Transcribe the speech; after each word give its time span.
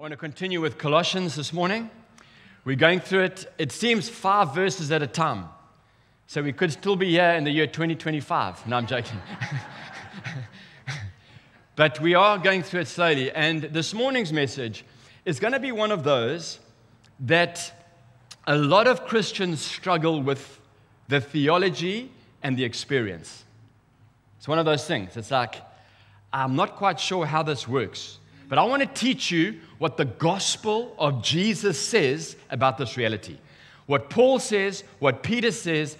I 0.00 0.02
want 0.02 0.12
to 0.12 0.16
continue 0.16 0.62
with 0.62 0.78
Colossians 0.78 1.34
this 1.34 1.52
morning. 1.52 1.90
We're 2.64 2.74
going 2.74 3.00
through 3.00 3.24
it, 3.24 3.52
it 3.58 3.70
seems 3.70 4.08
five 4.08 4.54
verses 4.54 4.90
at 4.90 5.02
a 5.02 5.06
time. 5.06 5.50
So 6.26 6.42
we 6.42 6.54
could 6.54 6.72
still 6.72 6.96
be 6.96 7.10
here 7.10 7.32
in 7.32 7.44
the 7.44 7.50
year 7.50 7.66
2025. 7.66 8.66
No, 8.66 8.78
I'm 8.78 8.86
joking. 8.86 9.18
but 11.76 12.00
we 12.00 12.14
are 12.14 12.38
going 12.38 12.62
through 12.62 12.80
it 12.80 12.88
slowly. 12.88 13.30
And 13.30 13.60
this 13.60 13.92
morning's 13.92 14.32
message 14.32 14.86
is 15.26 15.38
going 15.38 15.52
to 15.52 15.60
be 15.60 15.70
one 15.70 15.92
of 15.92 16.02
those 16.02 16.60
that 17.26 17.70
a 18.46 18.56
lot 18.56 18.86
of 18.86 19.04
Christians 19.04 19.60
struggle 19.60 20.22
with 20.22 20.62
the 21.08 21.20
theology 21.20 22.10
and 22.42 22.56
the 22.56 22.64
experience. 22.64 23.44
It's 24.38 24.48
one 24.48 24.58
of 24.58 24.64
those 24.64 24.86
things. 24.86 25.18
It's 25.18 25.30
like, 25.30 25.56
I'm 26.32 26.56
not 26.56 26.76
quite 26.76 26.98
sure 26.98 27.26
how 27.26 27.42
this 27.42 27.68
works. 27.68 28.16
But 28.50 28.58
I 28.58 28.64
want 28.64 28.82
to 28.82 28.88
teach 28.88 29.30
you 29.30 29.60
what 29.78 29.96
the 29.96 30.04
gospel 30.04 30.92
of 30.98 31.22
Jesus 31.22 31.80
says 31.80 32.36
about 32.50 32.78
this 32.78 32.96
reality. 32.96 33.38
What 33.86 34.10
Paul 34.10 34.40
says, 34.40 34.82
what 34.98 35.22
Peter 35.22 35.52
says, 35.52 35.96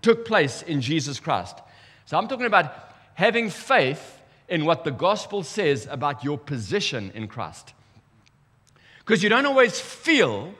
took 0.00 0.24
place 0.24 0.62
in 0.62 0.80
Jesus 0.80 1.20
Christ. 1.20 1.58
So 2.06 2.16
I'm 2.16 2.26
talking 2.26 2.46
about 2.46 2.72
having 3.12 3.50
faith 3.50 4.18
in 4.48 4.64
what 4.64 4.84
the 4.84 4.90
gospel 4.90 5.42
says 5.42 5.86
about 5.90 6.24
your 6.24 6.38
position 6.38 7.12
in 7.14 7.28
Christ. 7.28 7.74
Because 9.00 9.22
you 9.22 9.28
don't 9.28 9.44
always 9.44 9.78
feel 9.78 10.54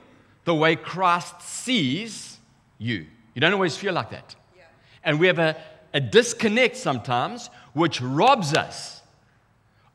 the 0.45 0.53
way 0.53 0.75
Christ 0.75 1.41
sees 1.41 2.37
you. 2.77 3.07
You 3.33 3.41
don't 3.41 3.53
always 3.53 3.75
feel 3.75 3.93
like 3.93 4.11
that. 4.11 4.35
Yeah. 4.55 4.63
And 5.03 5.19
we 5.19 5.25
have 5.25 5.39
a, 5.39 5.57
a 5.91 5.99
disconnect 5.99 6.77
sometimes 6.77 7.49
which 7.73 7.99
robs 7.99 8.53
us 8.53 9.00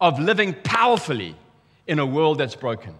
of 0.00 0.18
living 0.18 0.54
powerfully 0.64 1.36
in 1.86 1.98
a 1.98 2.06
world 2.06 2.38
that's 2.38 2.56
broken. 2.56 2.94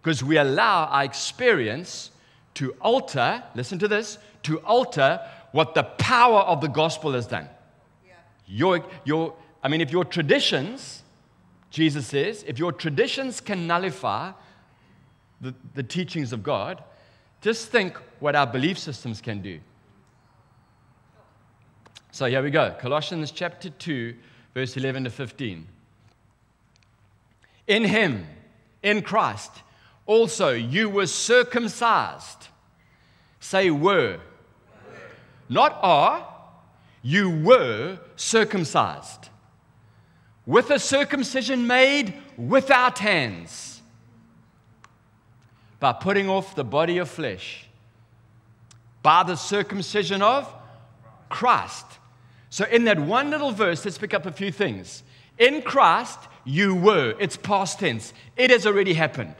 Because 0.00 0.24
we 0.24 0.36
allow 0.36 0.86
our 0.86 1.04
experience 1.04 2.10
to 2.54 2.72
alter, 2.80 3.42
listen 3.54 3.78
to 3.78 3.88
this, 3.88 4.18
to 4.42 4.58
alter 4.60 5.20
what 5.52 5.74
the 5.74 5.84
power 5.84 6.40
of 6.40 6.60
the 6.60 6.68
gospel 6.68 7.12
has 7.12 7.26
done. 7.26 7.48
Yeah. 8.06 8.14
Your, 8.46 8.84
your, 9.04 9.34
I 9.62 9.68
mean, 9.68 9.80
if 9.80 9.90
your 9.92 10.04
traditions, 10.04 11.02
Jesus 11.70 12.06
says, 12.06 12.44
if 12.46 12.58
your 12.58 12.72
traditions 12.72 13.40
can 13.40 13.66
nullify 13.66 14.32
the, 15.40 15.54
the 15.74 15.82
teachings 15.82 16.32
of 16.32 16.42
God, 16.42 16.82
just 17.40 17.68
think 17.68 17.96
what 18.20 18.34
our 18.34 18.46
belief 18.46 18.78
systems 18.78 19.20
can 19.20 19.40
do. 19.40 19.60
So 22.12 22.26
here 22.26 22.42
we 22.42 22.50
go 22.50 22.74
Colossians 22.78 23.30
chapter 23.30 23.70
2, 23.70 24.14
verse 24.54 24.76
11 24.76 25.04
to 25.04 25.10
15. 25.10 25.66
In 27.66 27.84
him, 27.84 28.26
in 28.82 29.02
Christ, 29.02 29.50
also 30.06 30.50
you 30.50 30.90
were 30.90 31.06
circumcised. 31.06 32.48
Say 33.40 33.70
were. 33.70 34.20
Not 35.48 35.78
are, 35.82 36.26
you 37.02 37.30
were 37.30 37.98
circumcised. 38.16 39.28
With 40.46 40.70
a 40.70 40.78
circumcision 40.78 41.66
made 41.66 42.14
without 42.36 42.98
hands, 42.98 43.82
by 45.78 45.92
putting 45.92 46.28
off 46.28 46.54
the 46.54 46.64
body 46.64 46.98
of 46.98 47.08
flesh, 47.08 47.66
by 49.02 49.22
the 49.24 49.36
circumcision 49.36 50.22
of 50.22 50.52
Christ. 51.28 51.86
So, 52.50 52.64
in 52.66 52.84
that 52.84 53.00
one 53.00 53.30
little 53.30 53.50
verse, 53.50 53.84
let's 53.84 53.98
pick 53.98 54.14
up 54.14 54.26
a 54.26 54.32
few 54.32 54.52
things. 54.52 55.02
In 55.42 55.60
Christ, 55.60 56.20
you 56.44 56.72
were. 56.76 57.16
It's 57.18 57.36
past 57.36 57.80
tense. 57.80 58.12
It 58.36 58.50
has 58.50 58.64
already 58.64 58.94
happened. 58.94 59.34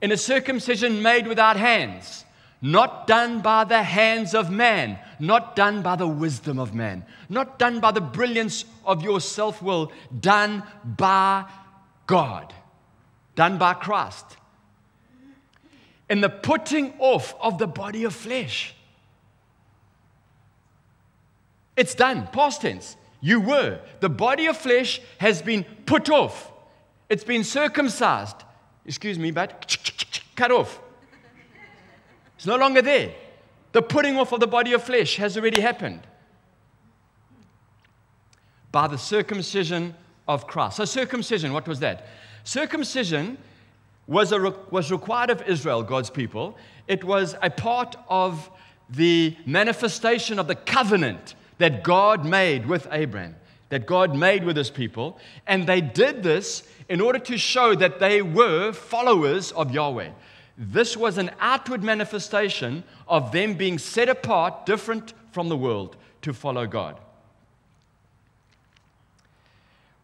In 0.00 0.10
a 0.10 0.16
circumcision 0.16 1.02
made 1.02 1.28
without 1.28 1.56
hands, 1.56 2.24
not 2.60 3.06
done 3.06 3.40
by 3.40 3.62
the 3.62 3.84
hands 3.84 4.34
of 4.34 4.50
man, 4.50 4.98
not 5.20 5.54
done 5.54 5.82
by 5.82 5.94
the 5.94 6.08
wisdom 6.08 6.58
of 6.58 6.74
man, 6.74 7.04
not 7.28 7.60
done 7.60 7.78
by 7.78 7.92
the 7.92 8.00
brilliance 8.00 8.64
of 8.84 9.04
your 9.04 9.20
self 9.20 9.62
will, 9.62 9.92
done 10.18 10.64
by 10.84 11.44
God, 12.08 12.52
done 13.36 13.56
by 13.56 13.74
Christ. 13.74 14.36
In 16.10 16.20
the 16.20 16.28
putting 16.28 16.92
off 16.98 17.36
of 17.40 17.58
the 17.58 17.68
body 17.68 18.02
of 18.02 18.16
flesh. 18.16 18.74
It's 21.76 21.94
done, 21.94 22.26
past 22.32 22.62
tense. 22.62 22.96
You 23.22 23.40
were. 23.40 23.78
The 24.00 24.10
body 24.10 24.46
of 24.46 24.56
flesh 24.58 25.00
has 25.18 25.40
been 25.40 25.64
put 25.86 26.10
off, 26.10 26.52
it's 27.08 27.24
been 27.24 27.44
circumcised. 27.44 28.36
Excuse 28.84 29.16
me, 29.16 29.30
but 29.30 29.78
cut 30.34 30.50
off. 30.50 30.80
It's 32.34 32.46
no 32.46 32.56
longer 32.56 32.82
there. 32.82 33.14
The 33.70 33.80
putting 33.80 34.18
off 34.18 34.32
of 34.32 34.40
the 34.40 34.48
body 34.48 34.72
of 34.72 34.82
flesh 34.82 35.16
has 35.16 35.36
already 35.36 35.60
happened 35.60 36.00
by 38.72 38.88
the 38.88 38.98
circumcision 38.98 39.94
of 40.26 40.48
Christ. 40.48 40.78
So, 40.78 40.84
circumcision, 40.84 41.52
what 41.52 41.68
was 41.68 41.78
that? 41.78 42.06
Circumcision 42.42 43.38
was, 44.08 44.32
a, 44.32 44.54
was 44.70 44.90
required 44.90 45.30
of 45.30 45.42
Israel, 45.42 45.84
God's 45.84 46.10
people. 46.10 46.56
It 46.88 47.04
was 47.04 47.36
a 47.40 47.50
part 47.50 47.94
of 48.08 48.50
the 48.90 49.36
manifestation 49.46 50.40
of 50.40 50.48
the 50.48 50.56
covenant 50.56 51.36
that 51.62 51.84
God 51.84 52.24
made 52.24 52.66
with 52.66 52.88
Abraham, 52.90 53.36
that 53.68 53.86
God 53.86 54.16
made 54.16 54.42
with 54.42 54.56
his 54.56 54.68
people. 54.68 55.20
And 55.46 55.64
they 55.64 55.80
did 55.80 56.24
this 56.24 56.64
in 56.88 57.00
order 57.00 57.20
to 57.20 57.38
show 57.38 57.76
that 57.76 58.00
they 58.00 58.20
were 58.20 58.72
followers 58.72 59.52
of 59.52 59.70
Yahweh. 59.70 60.10
This 60.58 60.96
was 60.96 61.18
an 61.18 61.30
outward 61.38 61.84
manifestation 61.84 62.82
of 63.06 63.30
them 63.30 63.54
being 63.54 63.78
set 63.78 64.08
apart, 64.08 64.66
different 64.66 65.14
from 65.30 65.48
the 65.48 65.56
world, 65.56 65.94
to 66.22 66.32
follow 66.32 66.66
God. 66.66 66.98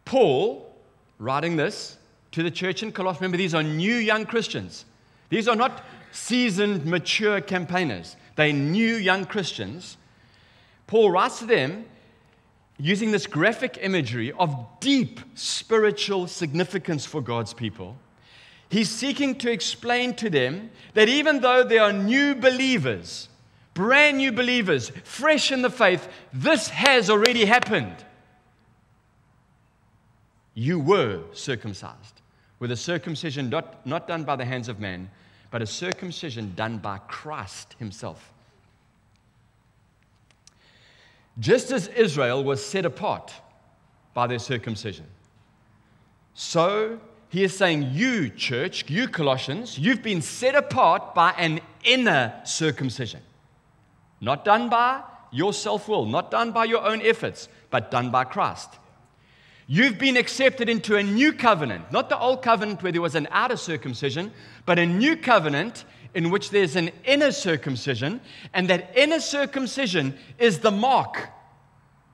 Paul, 0.05 0.73
writing 1.17 1.57
this 1.57 1.97
to 2.31 2.41
the 2.41 2.51
church 2.51 2.83
in 2.83 2.93
Colossae, 2.93 3.17
remember 3.19 3.35
these 3.35 3.53
are 3.53 3.63
new 3.63 3.95
young 3.95 4.25
Christians. 4.25 4.85
These 5.27 5.49
are 5.49 5.57
not 5.57 5.83
seasoned, 6.13 6.85
mature 6.85 7.41
campaigners. 7.41 8.15
They 8.37 8.53
new 8.53 8.95
young 8.95 9.25
Christians 9.25 9.97
Paul 10.89 11.11
writes 11.11 11.37
to 11.37 11.45
them 11.45 11.85
using 12.79 13.11
this 13.11 13.27
graphic 13.27 13.77
imagery 13.79 14.31
of 14.31 14.55
deep 14.79 15.19
spiritual 15.35 16.25
significance 16.25 17.05
for 17.05 17.21
God's 17.21 17.53
people. 17.53 17.95
He's 18.69 18.89
seeking 18.89 19.35
to 19.35 19.51
explain 19.51 20.15
to 20.15 20.31
them 20.31 20.71
that 20.95 21.07
even 21.07 21.41
though 21.41 21.63
they 21.63 21.77
are 21.77 21.93
new 21.93 22.33
believers, 22.33 23.29
brand 23.75 24.17
new 24.17 24.31
believers, 24.31 24.91
fresh 25.03 25.51
in 25.51 25.61
the 25.61 25.69
faith, 25.69 26.07
this 26.33 26.69
has 26.69 27.11
already 27.11 27.45
happened. 27.45 28.03
You 30.55 30.79
were 30.79 31.21
circumcised 31.33 32.21
with 32.57 32.71
a 32.71 32.75
circumcision 32.75 33.51
not, 33.51 33.85
not 33.85 34.07
done 34.07 34.23
by 34.23 34.37
the 34.37 34.45
hands 34.45 34.67
of 34.67 34.79
man, 34.79 35.11
but 35.51 35.61
a 35.61 35.67
circumcision 35.67 36.53
done 36.55 36.79
by 36.79 36.97
Christ 36.97 37.75
Himself. 37.77 38.33
Just 41.39 41.71
as 41.71 41.87
Israel 41.89 42.43
was 42.43 42.63
set 42.65 42.85
apart 42.85 43.33
by 44.13 44.27
their 44.27 44.39
circumcision, 44.39 45.05
so 46.33 46.99
he 47.29 47.43
is 47.43 47.55
saying, 47.55 47.91
You, 47.93 48.29
church, 48.29 48.89
you, 48.89 49.07
Colossians, 49.07 49.77
you've 49.77 50.01
been 50.01 50.21
set 50.21 50.55
apart 50.55 51.13
by 51.13 51.31
an 51.37 51.61
inner 51.83 52.33
circumcision. 52.43 53.21
Not 54.19 54.43
done 54.43 54.69
by 54.69 55.03
your 55.31 55.53
self 55.53 55.87
will, 55.87 56.05
not 56.05 56.31
done 56.31 56.51
by 56.51 56.65
your 56.65 56.83
own 56.83 57.01
efforts, 57.01 57.47
but 57.69 57.91
done 57.91 58.09
by 58.09 58.23
Christ. 58.23 58.69
You've 59.67 59.99
been 59.99 60.17
accepted 60.17 60.67
into 60.67 60.97
a 60.97 61.03
new 61.03 61.31
covenant, 61.31 61.91
not 61.91 62.09
the 62.09 62.17
old 62.17 62.41
covenant 62.41 62.81
where 62.81 62.91
there 62.91 63.01
was 63.01 63.13
an 63.13 63.27
outer 63.29 63.55
circumcision, 63.55 64.31
but 64.65 64.79
a 64.79 64.85
new 64.85 65.15
covenant 65.15 65.85
in 66.15 66.31
which 66.31 66.49
there's 66.49 66.75
an 66.75 66.89
inner 67.05 67.31
circumcision, 67.31 68.19
and 68.53 68.67
that 68.67 68.91
inner 68.95 69.19
circumcision 69.19 70.17
is 70.39 70.59
the 70.59 70.71
mark 70.71 71.29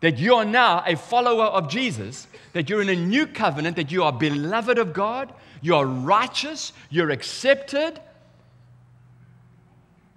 that 0.01 0.17
you 0.17 0.35
are 0.35 0.45
now 0.45 0.83
a 0.85 0.95
follower 0.95 1.45
of 1.45 1.69
Jesus, 1.69 2.27
that 2.53 2.69
you're 2.69 2.81
in 2.81 2.89
a 2.89 2.95
new 2.95 3.25
covenant, 3.25 3.75
that 3.75 3.91
you 3.91 4.03
are 4.03 4.13
beloved 4.13 4.77
of 4.77 4.93
God, 4.93 5.33
you 5.61 5.75
are 5.75 5.85
righteous, 5.85 6.73
you're 6.89 7.11
accepted, 7.11 7.99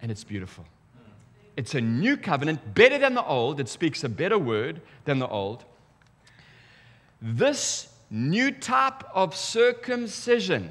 and 0.02 0.10
it's 0.10 0.24
beautiful. 0.24 0.64
It's 1.56 1.74
a 1.74 1.80
new 1.80 2.16
covenant, 2.16 2.74
better 2.74 2.98
than 2.98 3.14
the 3.14 3.24
old. 3.24 3.58
It 3.58 3.68
speaks 3.68 4.04
a 4.04 4.08
better 4.08 4.38
word 4.38 4.80
than 5.04 5.18
the 5.18 5.26
old. 5.26 5.64
This 7.20 7.88
new 8.10 8.52
type 8.52 9.02
of 9.12 9.34
circumcision 9.34 10.70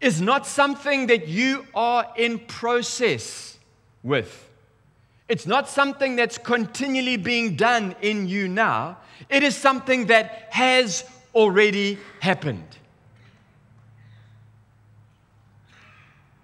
is 0.00 0.22
not 0.22 0.46
something 0.46 1.08
that 1.08 1.28
you 1.28 1.66
are 1.74 2.10
in 2.16 2.38
process 2.38 3.58
with. 4.02 4.49
It's 5.30 5.46
not 5.46 5.68
something 5.68 6.16
that's 6.16 6.38
continually 6.38 7.16
being 7.16 7.54
done 7.54 7.94
in 8.02 8.26
you 8.26 8.48
now. 8.48 8.98
It 9.28 9.44
is 9.44 9.56
something 9.56 10.06
that 10.06 10.48
has 10.50 11.04
already 11.36 11.98
happened. 12.18 12.66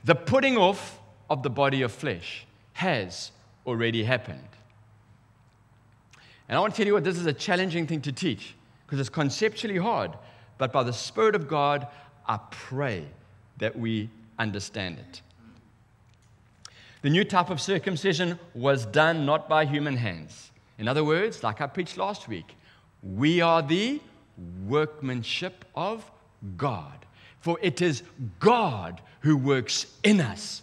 The 0.05 0.15
putting 0.15 0.57
off 0.57 1.01
of 1.29 1.43
the 1.43 1.51
body 1.51 1.83
of 1.83 1.91
flesh 1.91 2.47
has 2.75 3.33
already 3.67 4.05
happened. 4.05 4.49
And 6.49 6.57
I 6.57 6.61
want 6.61 6.73
to 6.73 6.77
tell 6.77 6.87
you 6.87 6.95
what, 6.95 7.03
this 7.03 7.19
is 7.19 7.27
a 7.27 7.33
challenging 7.33 7.89
thing 7.89 8.03
to 8.03 8.13
teach 8.13 8.55
because 8.87 9.01
it's 9.01 9.09
conceptually 9.09 9.79
hard. 9.79 10.13
But 10.59 10.73
by 10.73 10.85
the 10.85 10.93
Spirit 10.93 11.35
of 11.35 11.49
God, 11.49 11.89
I 12.29 12.39
pray 12.53 13.05
that 13.57 13.77
we 13.77 14.11
understand 14.39 15.01
it. 15.01 15.23
The 17.03 17.11
new 17.11 17.25
type 17.25 17.51
of 17.51 17.61
circumcision 17.61 18.39
was 18.55 18.87
done 18.87 19.27
not 19.27 19.49
by 19.49 19.65
human 19.65 19.97
hands. 19.97 20.51
In 20.79 20.89
other 20.89 21.05
words, 21.05 21.43
like 21.43 21.61
I 21.61 21.67
preached 21.67 21.97
last 21.97 22.29
week, 22.29 22.57
we 23.03 23.41
are 23.41 23.63
the 23.63 24.01
workmanship 24.67 25.65
of 25.75 26.11
God. 26.57 27.07
For 27.41 27.59
it 27.63 27.81
is 27.81 28.03
God 28.41 29.01
who 29.21 29.37
works 29.37 29.87
in 30.03 30.21
us 30.21 30.63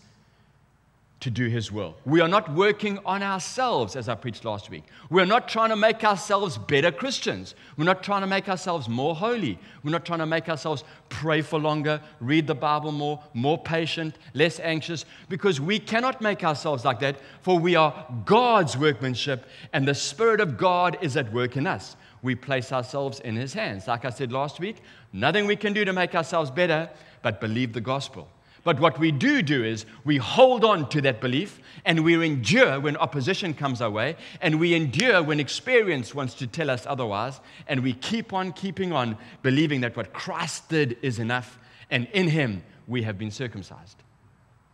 to 1.23 1.29
do 1.29 1.47
His 1.47 1.71
will. 1.71 1.95
We 2.03 2.19
are 2.19 2.27
not 2.27 2.53
working 2.53 2.99
on 3.05 3.23
ourselves, 3.23 3.95
as 3.95 4.09
I 4.09 4.15
preached 4.15 4.43
last 4.43 4.69
week. 4.69 4.83
We're 5.09 5.25
not 5.25 5.47
trying 5.47 5.69
to 5.69 5.77
make 5.77 6.03
ourselves 6.03 6.57
better 6.57 6.91
Christians. 6.91 7.55
We're 7.77 7.85
not 7.85 8.03
trying 8.03 8.21
to 8.21 8.27
make 8.27 8.49
ourselves 8.49 8.89
more 8.89 9.15
holy. 9.15 9.57
We're 9.83 9.91
not 9.91 10.03
trying 10.03 10.19
to 10.19 10.25
make 10.25 10.49
ourselves 10.49 10.83
pray 11.07 11.41
for 11.41 11.59
longer, 11.59 12.01
read 12.19 12.45
the 12.45 12.55
Bible 12.55 12.91
more, 12.91 13.23
more 13.33 13.57
patient, 13.57 14.17
less 14.33 14.59
anxious, 14.59 15.05
because 15.29 15.61
we 15.61 15.79
cannot 15.79 16.19
make 16.19 16.43
ourselves 16.43 16.83
like 16.83 16.99
that, 16.99 17.15
for 17.41 17.57
we 17.57 17.77
are 17.77 18.05
God's 18.25 18.77
workmanship, 18.77 19.45
and 19.71 19.87
the 19.87 19.95
Spirit 19.95 20.41
of 20.41 20.57
God 20.57 20.97
is 20.99 21.15
at 21.15 21.31
work 21.31 21.55
in 21.55 21.65
us. 21.65 21.95
We 22.21 22.35
place 22.35 22.73
ourselves 22.73 23.21
in 23.21 23.37
His 23.37 23.53
hands. 23.53 23.87
Like 23.87 24.03
I 24.03 24.09
said 24.09 24.33
last 24.33 24.59
week, 24.59 24.81
nothing 25.13 25.47
we 25.47 25.55
can 25.55 25.71
do 25.71 25.85
to 25.85 25.93
make 25.93 26.15
ourselves 26.15 26.51
better 26.51 26.89
but 27.21 27.39
believe 27.39 27.71
the 27.71 27.81
gospel. 27.81 28.27
But 28.63 28.79
what 28.79 28.97
we 28.97 29.11
do 29.11 29.41
do 29.41 29.63
is 29.63 29.85
we 30.05 30.17
hold 30.17 30.63
on 30.63 30.87
to 30.89 31.01
that 31.01 31.19
belief 31.19 31.59
and 31.83 32.03
we 32.03 32.25
endure 32.25 32.79
when 32.79 32.95
opposition 32.95 33.53
comes 33.53 33.81
our 33.81 33.89
way 33.89 34.15
and 34.41 34.59
we 34.59 34.73
endure 34.73 35.21
when 35.21 35.39
experience 35.39 36.15
wants 36.15 36.33
to 36.35 36.47
tell 36.47 36.69
us 36.69 36.85
otherwise 36.87 37.41
and 37.67 37.83
we 37.83 37.93
keep 37.93 38.31
on 38.31 38.53
keeping 38.53 38.93
on 38.93 39.17
believing 39.41 39.81
that 39.81 39.97
what 39.97 40.13
Christ 40.13 40.69
did 40.69 40.97
is 41.01 41.19
enough 41.19 41.59
and 41.91 42.07
in 42.13 42.29
him 42.29 42.63
we 42.87 43.03
have 43.03 43.17
been 43.17 43.31
circumcised. 43.31 43.97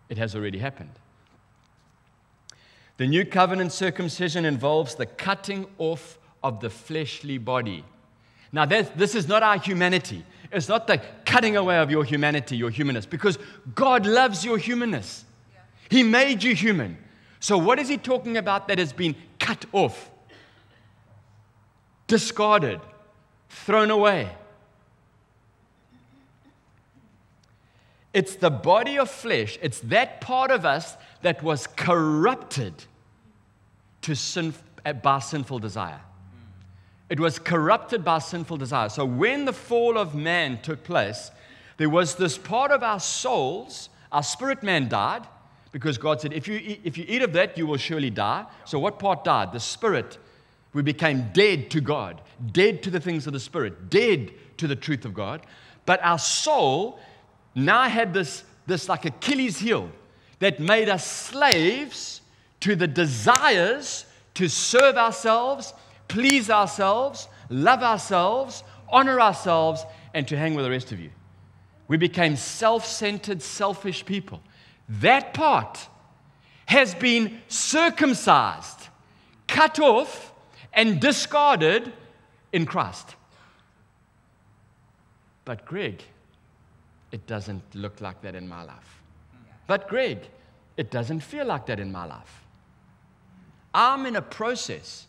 It 0.08 0.20
has 0.20 0.36
already 0.36 0.60
happened. 0.60 0.92
The 2.98 3.08
new 3.08 3.26
covenant 3.26 3.72
circumcision 3.72 4.46
involves 4.46 4.96
the 4.96 5.06
cutting 5.06 5.66
off 5.78 6.20
of 6.44 6.60
the 6.60 6.70
fleshly 6.70 7.38
body. 7.38 7.86
Now, 8.52 8.66
this 8.66 9.16
is 9.16 9.28
not 9.28 9.42
our 9.42 9.58
humanity. 9.58 10.26
It's 10.52 10.68
not 10.68 10.88
the 10.88 11.02
cutting 11.26 11.56
away 11.56 11.78
of 11.78 11.92
your 11.92 12.04
humanity, 12.04 12.58
your 12.58 12.72
humanness, 12.72 13.06
because 13.06 13.38
God 13.76 14.06
loves 14.06 14.44
your 14.44 14.58
humanness. 14.58 15.26
He 15.90 16.04
made 16.04 16.44
you 16.44 16.56
human. 16.56 16.98
So, 17.40 17.58
what 17.58 17.80
is 17.80 17.88
He 17.88 17.98
talking 17.98 18.38
about 18.38 18.68
that 18.68 18.80
has 18.80 18.92
been 18.92 19.16
cut 19.40 19.66
off, 19.72 20.10
discarded, 22.08 22.82
thrown 23.50 23.92
away? 23.92 24.30
It's 28.12 28.36
the 28.36 28.50
body 28.50 28.98
of 28.98 29.10
flesh, 29.10 29.60
it's 29.62 29.80
that 29.82 30.20
part 30.20 30.50
of 30.50 30.66
us 30.66 30.98
that 31.22 31.44
was 31.44 31.68
corrupted 31.68 32.74
to 34.02 34.16
sin, 34.16 34.54
by 35.04 35.20
sinful 35.20 35.60
desire. 35.60 36.02
It 37.10 37.20
was 37.20 37.40
corrupted 37.40 38.06
by 38.06 38.20
sinful 38.20 38.58
desire. 38.58 38.90
So 38.90 39.04
when 39.04 39.46
the 39.46 39.54
fall 39.54 39.98
of 39.98 40.14
man 40.14 40.62
took 40.62 40.84
place, 40.84 41.32
there 41.78 41.90
was 41.90 42.16
this 42.16 42.38
part 42.38 42.72
of 42.72 42.84
our 42.84 43.00
souls, 43.00 43.90
our 44.12 44.24
spirit 44.24 44.62
man 44.64 44.90
died, 44.90 45.26
because 45.72 45.98
God 45.98 46.22
said, 46.22 46.34
if 46.34 46.48
you, 46.48 46.56
eat, 46.56 46.82
if 46.84 46.98
you 46.98 47.06
eat 47.08 47.22
of 47.22 47.34
that, 47.34 47.58
you 47.58 47.68
will 47.68 47.78
surely 47.78 48.10
die. 48.10 48.46
So 48.66 48.80
what 48.80 49.00
part 49.00 49.24
died? 49.24 49.52
The 49.54 49.60
spirit. 49.60 50.18
We 50.74 50.82
became 50.84 51.30
dead 51.34 51.72
to 51.72 51.82
God, 51.82 52.22
dead 52.52 52.84
to 52.84 52.92
the 52.92 53.00
things 53.00 53.26
of 53.28 53.34
the 53.34 53.40
spirit, 53.40 53.90
dead 53.90 54.32
to 54.58 54.68
the 54.68 54.76
truth 54.76 55.06
of 55.06 55.14
God. 55.14 55.46
But 55.86 56.00
our 56.04 56.20
soul 56.20 57.00
now 57.56 57.84
had 57.90 58.14
this, 58.14 58.44
this 58.68 58.88
like 58.88 59.06
Achilles 59.06 59.58
heel 59.58 59.90
that 60.40 60.60
made 60.60 60.90
us 60.90 61.06
slaves 61.06 62.22
to 62.60 62.76
the 62.76 62.88
desires 62.88 64.06
to 64.36 64.48
serve 64.48 64.96
ourselves 64.96 65.74
please 66.10 66.50
ourselves, 66.50 67.30
love 67.50 67.82
ourselves, 67.82 68.64
honor 68.90 69.22
ourselves, 69.22 69.86
and 70.14 70.28
to 70.28 70.38
hang 70.38 70.56
with 70.56 70.66
the 70.66 70.72
rest 70.72 70.92
of 70.92 71.00
you. 71.00 71.12
We 71.88 71.96
became 71.96 72.36
self 72.36 72.86
centered, 72.86 73.42
selfish 73.42 74.06
people. 74.06 74.42
That 74.90 75.34
part 75.34 75.88
has 76.66 76.94
been 76.94 77.40
circumcised, 77.48 78.90
cut 79.48 79.80
off, 79.80 80.34
and 80.74 81.00
discarded 81.00 81.94
in 82.52 82.66
Christ. 82.66 83.16
But, 85.46 85.66
Greg, 85.66 86.04
it 87.12 87.26
doesn't 87.26 87.64
look 87.74 88.02
like 88.02 88.22
that 88.22 88.36
in 88.36 88.48
my 88.48 88.64
life. 88.64 89.02
But, 89.66 89.88
Greg, 89.88 90.20
it 90.78 90.92
doesn't 90.92 91.22
feel 91.22 91.46
like 91.46 91.66
that 91.68 91.80
in 91.80 91.92
my 91.92 92.06
life. 92.06 92.44
I'm 93.74 94.06
in 94.06 94.16
a 94.16 94.22
process 94.22 95.08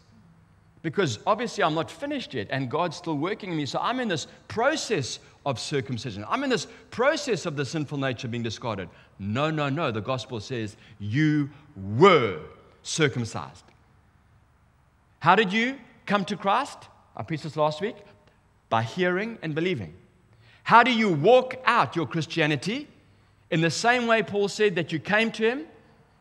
because 0.82 1.18
obviously 1.26 1.62
I'm 1.62 1.74
not 1.74 1.90
finished 1.90 2.34
yet 2.34 2.48
and 2.50 2.70
God's 2.70 2.96
still 2.96 3.16
working 3.16 3.50
in 3.50 3.56
me. 3.56 3.66
So 3.66 3.78
I'm 3.80 4.00
in 4.00 4.08
this 4.08 4.26
process 4.48 5.18
of 5.44 5.58
circumcision. 5.58 6.24
I'm 6.28 6.42
in 6.44 6.50
this 6.50 6.66
process 6.90 7.46
of 7.46 7.56
the 7.56 7.64
sinful 7.64 7.98
nature 7.98 8.28
being 8.28 8.42
discarded. 8.42 8.88
No, 9.18 9.50
no, 9.50 9.68
no. 9.68 9.90
The 9.90 10.00
gospel 10.00 10.40
says 10.40 10.76
you 10.98 11.50
were 11.76 12.40
circumcised. 12.82 13.64
How 15.18 15.34
did 15.34 15.52
you 15.52 15.78
come 16.06 16.24
to 16.26 16.36
Christ? 16.36 16.78
I 17.16 17.22
preached 17.22 17.42
this 17.42 17.56
last 17.56 17.80
week. 17.80 17.96
By 18.70 18.82
hearing 18.82 19.38
and 19.42 19.54
believing. 19.54 19.94
How 20.62 20.82
do 20.82 20.92
you 20.92 21.12
walk 21.12 21.56
out 21.64 21.96
your 21.96 22.06
Christianity? 22.06 22.86
In 23.50 23.60
the 23.60 23.70
same 23.70 24.06
way 24.06 24.22
Paul 24.22 24.48
said 24.48 24.76
that 24.76 24.92
you 24.92 25.00
came 25.00 25.32
to 25.32 25.42
him, 25.42 25.66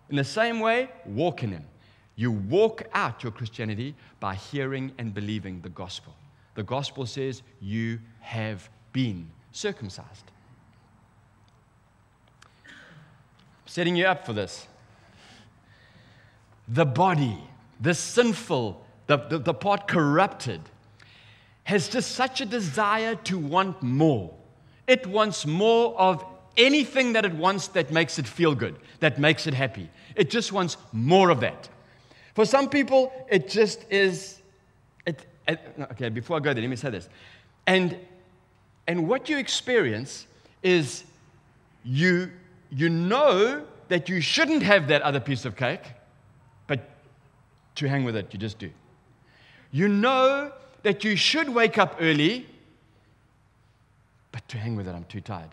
in 0.09 0.15
the 0.15 0.23
same 0.23 0.59
way, 0.59 0.89
walk 1.05 1.44
in 1.44 1.51
him. 1.51 1.65
You 2.19 2.31
walk 2.31 2.83
out 2.93 3.24
your 3.24 3.32
Christianity 3.32 3.96
by 4.20 4.36
hearing 4.36 4.91
and 4.98 5.13
believing 5.13 5.62
the 5.62 5.70
gospel. 5.70 6.13
The 6.55 6.63
gospel 6.63 7.05
says 7.05 7.43
you 7.62 8.01
have 8.20 8.70
been 8.91 9.32
circumcised. 9.53 10.25
Setting 13.65 13.96
you 13.96 14.05
up 14.05 14.25
for 14.25 14.34
this. 14.34 14.67
The 16.67 16.86
body, 16.86 17.41
the 17.79 17.93
sinful, 17.93 18.86
the, 19.08 19.15
the, 19.15 19.38
the 19.38 19.53
part 19.53 19.88
corrupted, 19.88 20.60
has 21.63 21.88
just 21.88 22.12
such 22.12 22.41
a 22.41 22.46
desire 22.46 23.15
to 23.15 23.38
want 23.38 23.82
more. 23.82 24.34
It 24.88 25.08
wants 25.08 25.46
more 25.46 25.98
of 25.98 26.25
anything 26.58 27.13
that 27.13 27.24
it 27.24 27.34
wants 27.34 27.70
that 27.70 27.93
makes 27.93 28.20
it 28.20 28.27
feel 28.27 28.55
good, 28.55 28.75
that 29.00 29.20
makes 29.20 29.48
it 29.48 29.53
happy. 29.53 29.89
It 30.17 30.29
just 30.29 30.51
wants 30.51 30.75
more 30.91 31.29
of 31.29 31.39
that. 31.39 31.70
For 32.36 32.45
some 32.45 32.69
people, 32.69 33.12
it 33.29 33.50
just 33.50 33.86
is. 33.89 34.41
It, 35.05 35.25
it, 35.48 35.59
okay, 35.91 36.09
before 36.09 36.38
I 36.38 36.39
go 36.39 36.53
there, 36.53 36.62
let 36.62 36.69
me 36.69 36.75
say 36.75 36.89
this. 36.89 37.09
And, 37.65 37.98
and 38.88 39.07
what 39.07 39.29
you 39.29 39.38
experience 39.38 40.27
is 40.63 41.03
you, 41.83 42.31
you 42.69 42.89
know 42.89 43.65
that 43.88 44.09
you 44.09 44.21
shouldn't 44.21 44.63
have 44.63 44.88
that 44.88 45.01
other 45.01 45.19
piece 45.19 45.45
of 45.45 45.55
cake, 45.55 45.83
but 46.67 46.79
to 47.75 47.88
hang 47.88 48.03
with 48.03 48.15
it, 48.15 48.31
you 48.31 48.39
just 48.39 48.59
do. 48.59 48.69
You 49.71 49.88
know 49.88 50.51
that 50.83 51.03
you 51.03 51.15
should 51.15 51.50
wake 51.50 51.77
up 51.77 51.98
early, 52.00 52.48
but 54.31 54.48
to 54.50 54.57
hang 54.57 54.75
with 54.75 54.88
it, 54.88 54.95
I'm 54.95 55.05
too 55.05 55.21
tired. 55.21 55.50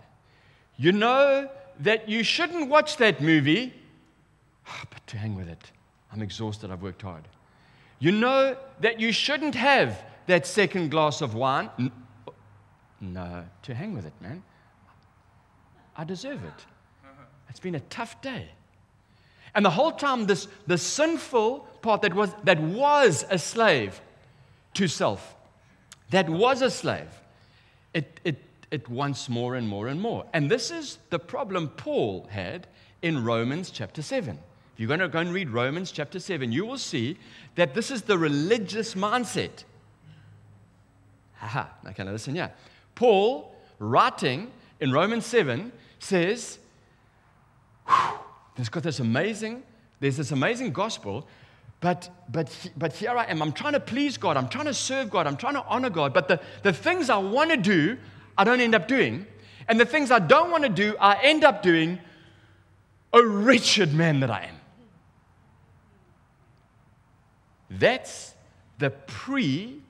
You 0.76 0.92
know 0.92 1.48
that 1.80 2.08
you 2.08 2.22
shouldn't 2.22 2.68
watch 2.68 2.96
that 2.98 3.20
movie, 3.20 3.74
ah, 4.66 4.84
but 4.90 5.06
to 5.08 5.18
hang 5.18 5.34
with 5.34 5.48
it, 5.48 5.70
I'm 6.16 6.22
exhausted, 6.22 6.70
I've 6.70 6.82
worked 6.82 7.02
hard. 7.02 7.24
You 7.98 8.12
know 8.12 8.56
that 8.80 9.00
you 9.00 9.12
shouldn't 9.12 9.54
have 9.54 10.02
that 10.26 10.46
second 10.46 10.90
glass 10.90 11.20
of 11.20 11.34
wine. 11.34 11.70
No, 13.00 13.44
to 13.62 13.74
hang 13.74 13.94
with 13.94 14.06
it, 14.06 14.14
man. 14.20 14.42
I 15.96 16.04
deserve 16.04 16.42
it. 16.44 16.66
It's 17.48 17.60
been 17.60 17.74
a 17.74 17.80
tough 17.80 18.20
day. 18.20 18.48
And 19.54 19.64
the 19.64 19.70
whole 19.70 19.92
time, 19.92 20.26
this 20.26 20.48
the 20.66 20.76
sinful 20.76 21.60
part 21.80 22.02
that 22.02 22.14
was, 22.14 22.30
that 22.44 22.60
was 22.60 23.24
a 23.30 23.38
slave 23.38 24.00
to 24.74 24.88
self, 24.88 25.34
that 26.10 26.28
was 26.28 26.60
a 26.60 26.70
slave, 26.70 27.08
it, 27.94 28.20
it, 28.24 28.42
it 28.70 28.88
wants 28.88 29.28
more 29.28 29.54
and 29.54 29.66
more 29.66 29.88
and 29.88 30.00
more. 30.00 30.26
And 30.34 30.50
this 30.50 30.70
is 30.70 30.98
the 31.08 31.18
problem 31.18 31.68
Paul 31.68 32.26
had 32.30 32.66
in 33.00 33.24
Romans 33.24 33.70
chapter 33.70 34.02
7. 34.02 34.38
If 34.76 34.80
you're 34.80 34.88
going 34.88 35.00
to 35.00 35.08
go 35.08 35.20
and 35.20 35.32
read 35.32 35.48
Romans 35.48 35.90
chapter 35.90 36.20
7, 36.20 36.52
you 36.52 36.66
will 36.66 36.76
see 36.76 37.16
that 37.54 37.72
this 37.72 37.90
is 37.90 38.02
the 38.02 38.18
religious 38.18 38.94
mindset. 38.94 39.64
Haha. 41.36 41.64
Okay, 41.88 42.04
now 42.04 42.12
listen 42.12 42.34
here. 42.34 42.52
Paul, 42.94 43.56
writing 43.78 44.52
in 44.78 44.92
Romans 44.92 45.24
7, 45.24 45.72
says, 45.98 46.58
there's 48.54 48.68
got 48.68 48.82
this 48.82 49.00
amazing, 49.00 49.62
there's 50.00 50.18
this 50.18 50.30
amazing 50.30 50.74
gospel, 50.74 51.26
but, 51.80 52.10
but, 52.30 52.54
but 52.76 52.92
here 52.92 53.12
I 53.12 53.24
am. 53.24 53.40
I'm 53.40 53.52
trying 53.52 53.72
to 53.72 53.80
please 53.80 54.18
God. 54.18 54.36
I'm 54.36 54.50
trying 54.50 54.66
to 54.66 54.74
serve 54.74 55.08
God. 55.08 55.26
I'm 55.26 55.38
trying 55.38 55.54
to 55.54 55.64
honor 55.64 55.88
God. 55.88 56.12
But 56.12 56.28
the, 56.28 56.38
the 56.62 56.74
things 56.74 57.08
I 57.08 57.16
want 57.16 57.48
to 57.48 57.56
do, 57.56 57.96
I 58.36 58.44
don't 58.44 58.60
end 58.60 58.74
up 58.74 58.88
doing. 58.88 59.24
And 59.68 59.80
the 59.80 59.86
things 59.86 60.10
I 60.10 60.18
don't 60.18 60.50
want 60.50 60.64
to 60.64 60.68
do, 60.68 60.96
I 61.00 61.18
end 61.22 61.44
up 61.44 61.62
doing. 61.62 61.98
A 63.14 63.24
wretched 63.24 63.94
man 63.94 64.20
that 64.20 64.30
I 64.30 64.42
am. 64.42 64.55
That's 67.78 68.34
the 68.78 68.90
pre 68.90 69.80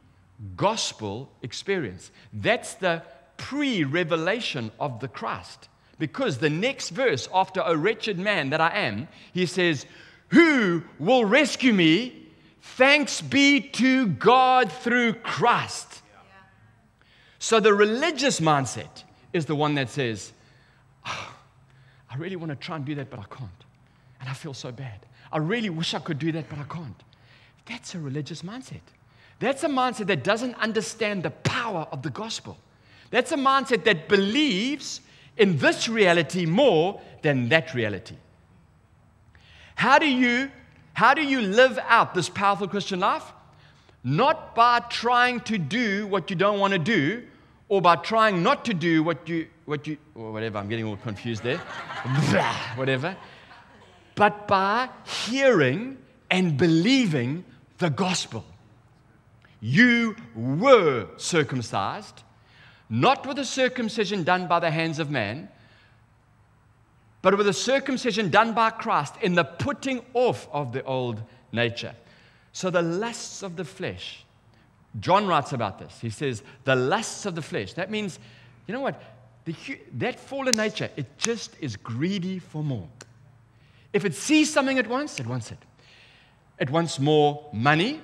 gospel 0.56 1.30
experience. 1.42 2.10
That's 2.32 2.74
the 2.74 3.02
pre 3.36 3.84
revelation 3.84 4.70
of 4.78 5.00
the 5.00 5.08
Christ. 5.08 5.68
Because 5.98 6.38
the 6.38 6.50
next 6.50 6.90
verse, 6.90 7.28
after 7.32 7.62
a 7.64 7.76
wretched 7.76 8.18
man 8.18 8.50
that 8.50 8.60
I 8.60 8.70
am, 8.76 9.08
he 9.32 9.46
says, 9.46 9.86
Who 10.28 10.82
will 10.98 11.24
rescue 11.24 11.72
me? 11.72 12.26
Thanks 12.60 13.22
be 13.22 13.60
to 13.60 14.08
God 14.08 14.70
through 14.70 15.14
Christ. 15.14 16.02
So 17.38 17.60
the 17.60 17.72
religious 17.72 18.40
mindset 18.40 19.04
is 19.32 19.46
the 19.46 19.54
one 19.54 19.76
that 19.76 19.88
says, 19.88 20.32
oh, 21.06 21.34
I 22.10 22.16
really 22.16 22.36
want 22.36 22.50
to 22.50 22.56
try 22.56 22.76
and 22.76 22.84
do 22.84 22.94
that, 22.96 23.08
but 23.08 23.20
I 23.20 23.24
can't. 23.24 23.64
And 24.20 24.28
I 24.28 24.32
feel 24.32 24.54
so 24.54 24.72
bad. 24.72 25.06
I 25.30 25.38
really 25.38 25.70
wish 25.70 25.94
I 25.94 25.98
could 25.98 26.18
do 26.18 26.32
that, 26.32 26.48
but 26.48 26.58
I 26.58 26.64
can't. 26.64 27.02
That's 27.66 27.94
a 27.94 27.98
religious 27.98 28.42
mindset. 28.42 28.80
That's 29.38 29.64
a 29.64 29.68
mindset 29.68 30.06
that 30.06 30.24
doesn't 30.24 30.54
understand 30.54 31.22
the 31.22 31.30
power 31.30 31.86
of 31.92 32.02
the 32.02 32.10
gospel. 32.10 32.56
That's 33.10 33.32
a 33.32 33.36
mindset 33.36 33.84
that 33.84 34.08
believes 34.08 35.00
in 35.36 35.58
this 35.58 35.88
reality 35.88 36.46
more 36.46 37.00
than 37.22 37.48
that 37.50 37.74
reality. 37.74 38.16
How 39.74 39.98
do 39.98 40.06
you 40.06 40.50
how 40.94 41.12
do 41.12 41.22
you 41.22 41.42
live 41.42 41.78
out 41.88 42.14
this 42.14 42.30
powerful 42.30 42.66
Christian 42.66 43.00
life? 43.00 43.24
Not 44.02 44.54
by 44.54 44.78
trying 44.88 45.40
to 45.40 45.58
do 45.58 46.06
what 46.06 46.30
you 46.30 46.36
don't 46.36 46.58
want 46.58 46.72
to 46.72 46.78
do 46.78 47.24
or 47.68 47.82
by 47.82 47.96
trying 47.96 48.42
not 48.42 48.64
to 48.64 48.72
do 48.72 49.02
what 49.02 49.28
you 49.28 49.48
what 49.66 49.86
you 49.86 49.98
or 50.14 50.32
whatever, 50.32 50.58
I'm 50.58 50.68
getting 50.68 50.86
all 50.86 50.96
confused 50.96 51.42
there. 51.42 51.58
whatever. 52.76 53.14
But 54.14 54.48
by 54.48 54.88
hearing 55.04 55.98
and 56.30 56.56
believing 56.56 57.44
the 57.78 57.90
gospel. 57.90 58.44
You 59.60 60.16
were 60.34 61.06
circumcised 61.16 62.22
not 62.88 63.26
with 63.26 63.38
a 63.38 63.44
circumcision 63.44 64.22
done 64.22 64.46
by 64.46 64.60
the 64.60 64.70
hands 64.70 64.98
of 64.98 65.10
man, 65.10 65.48
but 67.22 67.36
with 67.36 67.48
a 67.48 67.52
circumcision 67.52 68.30
done 68.30 68.52
by 68.54 68.70
Christ 68.70 69.14
in 69.20 69.34
the 69.34 69.44
putting 69.44 70.04
off 70.14 70.48
of 70.52 70.72
the 70.72 70.84
old 70.84 71.20
nature. 71.50 71.94
So 72.52 72.70
the 72.70 72.82
lusts 72.82 73.42
of 73.42 73.56
the 73.56 73.64
flesh, 73.64 74.24
John 75.00 75.26
writes 75.26 75.52
about 75.52 75.78
this. 75.78 75.98
He 76.00 76.10
says, 76.10 76.42
the 76.64 76.76
lusts 76.76 77.26
of 77.26 77.34
the 77.34 77.42
flesh. 77.42 77.72
That 77.72 77.90
means, 77.90 78.18
you 78.66 78.74
know 78.74 78.80
what? 78.80 79.02
The, 79.44 79.54
that 79.94 80.20
fallen 80.20 80.56
nature, 80.56 80.90
it 80.96 81.18
just 81.18 81.56
is 81.60 81.76
greedy 81.76 82.38
for 82.38 82.62
more. 82.62 82.88
If 83.92 84.04
it 84.04 84.14
sees 84.14 84.52
something 84.52 84.76
it 84.76 84.86
wants, 84.86 85.18
it 85.18 85.26
wants 85.26 85.50
it. 85.50 85.58
It 86.58 86.70
wants 86.70 86.98
more 86.98 87.48
money. 87.52 88.00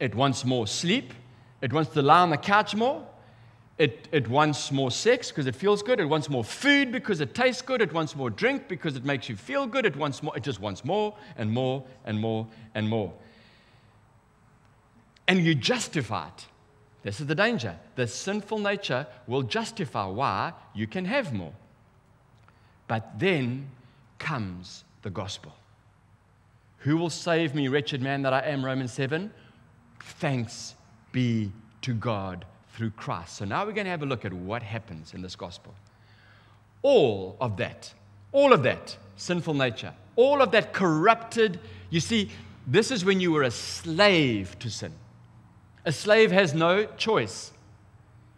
It 0.00 0.14
wants 0.14 0.44
more 0.44 0.66
sleep. 0.66 1.12
It 1.60 1.72
wants 1.72 1.92
to 1.92 2.02
lie 2.02 2.20
on 2.20 2.30
the 2.30 2.36
couch 2.36 2.74
more. 2.74 3.06
It, 3.78 4.08
it 4.10 4.28
wants 4.28 4.72
more 4.72 4.90
sex 4.90 5.28
because 5.28 5.46
it 5.46 5.54
feels 5.54 5.82
good. 5.82 6.00
It 6.00 6.06
wants 6.06 6.28
more 6.28 6.42
food 6.42 6.90
because 6.90 7.20
it 7.20 7.34
tastes 7.34 7.62
good. 7.62 7.80
It 7.80 7.92
wants 7.92 8.16
more 8.16 8.28
drink 8.28 8.66
because 8.66 8.96
it 8.96 9.04
makes 9.04 9.28
you 9.28 9.36
feel 9.36 9.66
good. 9.66 9.86
It 9.86 9.96
wants 9.96 10.20
more. 10.20 10.36
It 10.36 10.42
just 10.42 10.60
wants 10.60 10.84
more 10.84 11.16
and 11.36 11.50
more 11.50 11.84
and 12.04 12.20
more 12.20 12.48
and 12.74 12.88
more. 12.88 13.12
And 15.28 15.44
you 15.44 15.54
justify 15.54 16.26
it. 16.26 16.46
This 17.04 17.20
is 17.20 17.26
the 17.26 17.34
danger. 17.36 17.78
The 17.94 18.08
sinful 18.08 18.58
nature 18.58 19.06
will 19.28 19.42
justify 19.42 20.06
why 20.06 20.54
you 20.74 20.88
can 20.88 21.04
have 21.04 21.32
more. 21.32 21.52
But 22.88 23.18
then 23.20 23.70
comes 24.18 24.84
the 25.02 25.10
gospel. 25.10 25.52
Who 26.78 26.96
will 26.96 27.10
save 27.10 27.54
me, 27.54 27.68
wretched 27.68 28.02
man 28.02 28.22
that 28.22 28.32
I 28.32 28.40
am? 28.40 28.64
Romans 28.64 28.92
7. 28.92 29.30
Thanks 30.00 30.74
be 31.12 31.52
to 31.82 31.94
God 31.94 32.44
through 32.72 32.90
Christ. 32.90 33.36
So 33.36 33.44
now 33.44 33.64
we're 33.64 33.72
going 33.72 33.86
to 33.86 33.90
have 33.90 34.02
a 34.02 34.06
look 34.06 34.24
at 34.24 34.32
what 34.32 34.62
happens 34.62 35.14
in 35.14 35.22
this 35.22 35.34
gospel. 35.34 35.74
All 36.82 37.36
of 37.40 37.56
that, 37.56 37.92
all 38.32 38.52
of 38.52 38.62
that 38.62 38.96
sinful 39.16 39.54
nature, 39.54 39.92
all 40.14 40.40
of 40.40 40.52
that 40.52 40.72
corrupted, 40.72 41.58
you 41.90 42.00
see, 42.00 42.30
this 42.66 42.90
is 42.90 43.04
when 43.04 43.20
you 43.20 43.32
were 43.32 43.42
a 43.42 43.50
slave 43.50 44.58
to 44.60 44.70
sin. 44.70 44.92
A 45.84 45.92
slave 45.92 46.30
has 46.30 46.54
no 46.54 46.84
choice. 46.84 47.52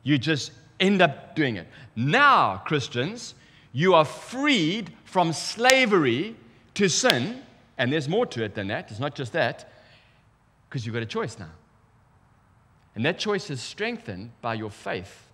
You 0.02 0.18
just 0.18 0.52
end 0.78 1.02
up 1.02 1.34
doing 1.34 1.56
it. 1.56 1.66
Now, 1.96 2.58
Christians, 2.58 3.34
you 3.72 3.94
are 3.94 4.04
freed 4.04 4.92
from 5.04 5.32
slavery 5.32 6.36
to 6.74 6.88
sin, 6.88 7.42
and 7.80 7.90
there's 7.90 8.10
more 8.10 8.26
to 8.26 8.44
it 8.44 8.54
than 8.54 8.68
that. 8.68 8.90
It's 8.90 9.00
not 9.00 9.14
just 9.14 9.32
that, 9.32 9.72
because 10.68 10.84
you've 10.84 10.92
got 10.92 11.02
a 11.02 11.06
choice 11.06 11.38
now. 11.38 11.48
And 12.94 13.06
that 13.06 13.18
choice 13.18 13.48
is 13.48 13.62
strengthened 13.62 14.32
by 14.42 14.52
your 14.52 14.70
faith, 14.70 15.28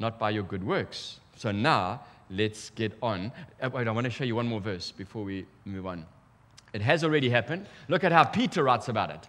not 0.00 0.18
by 0.18 0.30
your 0.30 0.42
good 0.42 0.66
works. 0.66 1.20
So 1.36 1.52
now, 1.52 2.00
let's 2.28 2.70
get 2.70 2.98
on. 3.00 3.30
Uh, 3.62 3.70
wait, 3.70 3.86
I 3.86 3.92
want 3.92 4.04
to 4.04 4.10
show 4.10 4.24
you 4.24 4.34
one 4.34 4.48
more 4.48 4.60
verse 4.60 4.90
before 4.90 5.22
we 5.22 5.46
move 5.64 5.86
on. 5.86 6.06
It 6.72 6.82
has 6.82 7.04
already 7.04 7.30
happened. 7.30 7.68
Look 7.86 8.02
at 8.02 8.10
how 8.10 8.24
Peter 8.24 8.64
writes 8.64 8.88
about 8.88 9.10
it. 9.10 9.28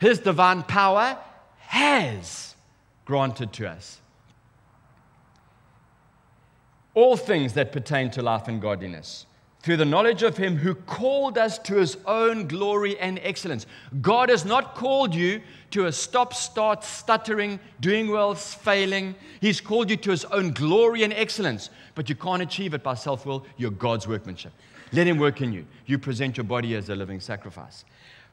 His 0.00 0.20
divine 0.20 0.62
power 0.62 1.18
has 1.58 2.54
granted 3.04 3.52
to 3.52 3.68
us 3.68 4.00
all 6.94 7.18
things 7.18 7.52
that 7.52 7.72
pertain 7.72 8.10
to 8.12 8.22
life 8.22 8.48
and 8.48 8.62
godliness 8.62 9.26
through 9.62 9.76
the 9.76 9.84
knowledge 9.84 10.22
of 10.22 10.36
Him 10.36 10.56
who 10.56 10.74
called 10.74 11.38
us 11.38 11.58
to 11.60 11.76
His 11.76 11.96
own 12.06 12.48
glory 12.48 12.98
and 12.98 13.20
excellence. 13.22 13.66
God 14.00 14.28
has 14.28 14.44
not 14.44 14.74
called 14.74 15.14
you 15.14 15.40
to 15.70 15.86
a 15.86 15.92
stop, 15.92 16.34
start, 16.34 16.84
stuttering, 16.84 17.60
doing 17.80 18.10
well, 18.10 18.34
failing. 18.34 19.14
He's 19.40 19.60
called 19.60 19.88
you 19.88 19.96
to 19.98 20.10
His 20.10 20.24
own 20.26 20.52
glory 20.52 21.04
and 21.04 21.12
excellence, 21.12 21.70
but 21.94 22.08
you 22.08 22.14
can't 22.14 22.42
achieve 22.42 22.74
it 22.74 22.82
by 22.82 22.94
self 22.94 23.24
will. 23.24 23.46
You're 23.56 23.70
God's 23.70 24.08
workmanship. 24.08 24.52
Let 24.92 25.06
Him 25.06 25.18
work 25.18 25.40
in 25.40 25.52
you. 25.52 25.66
You 25.86 25.98
present 25.98 26.36
your 26.36 26.44
body 26.44 26.74
as 26.74 26.88
a 26.88 26.96
living 26.96 27.20
sacrifice, 27.20 27.84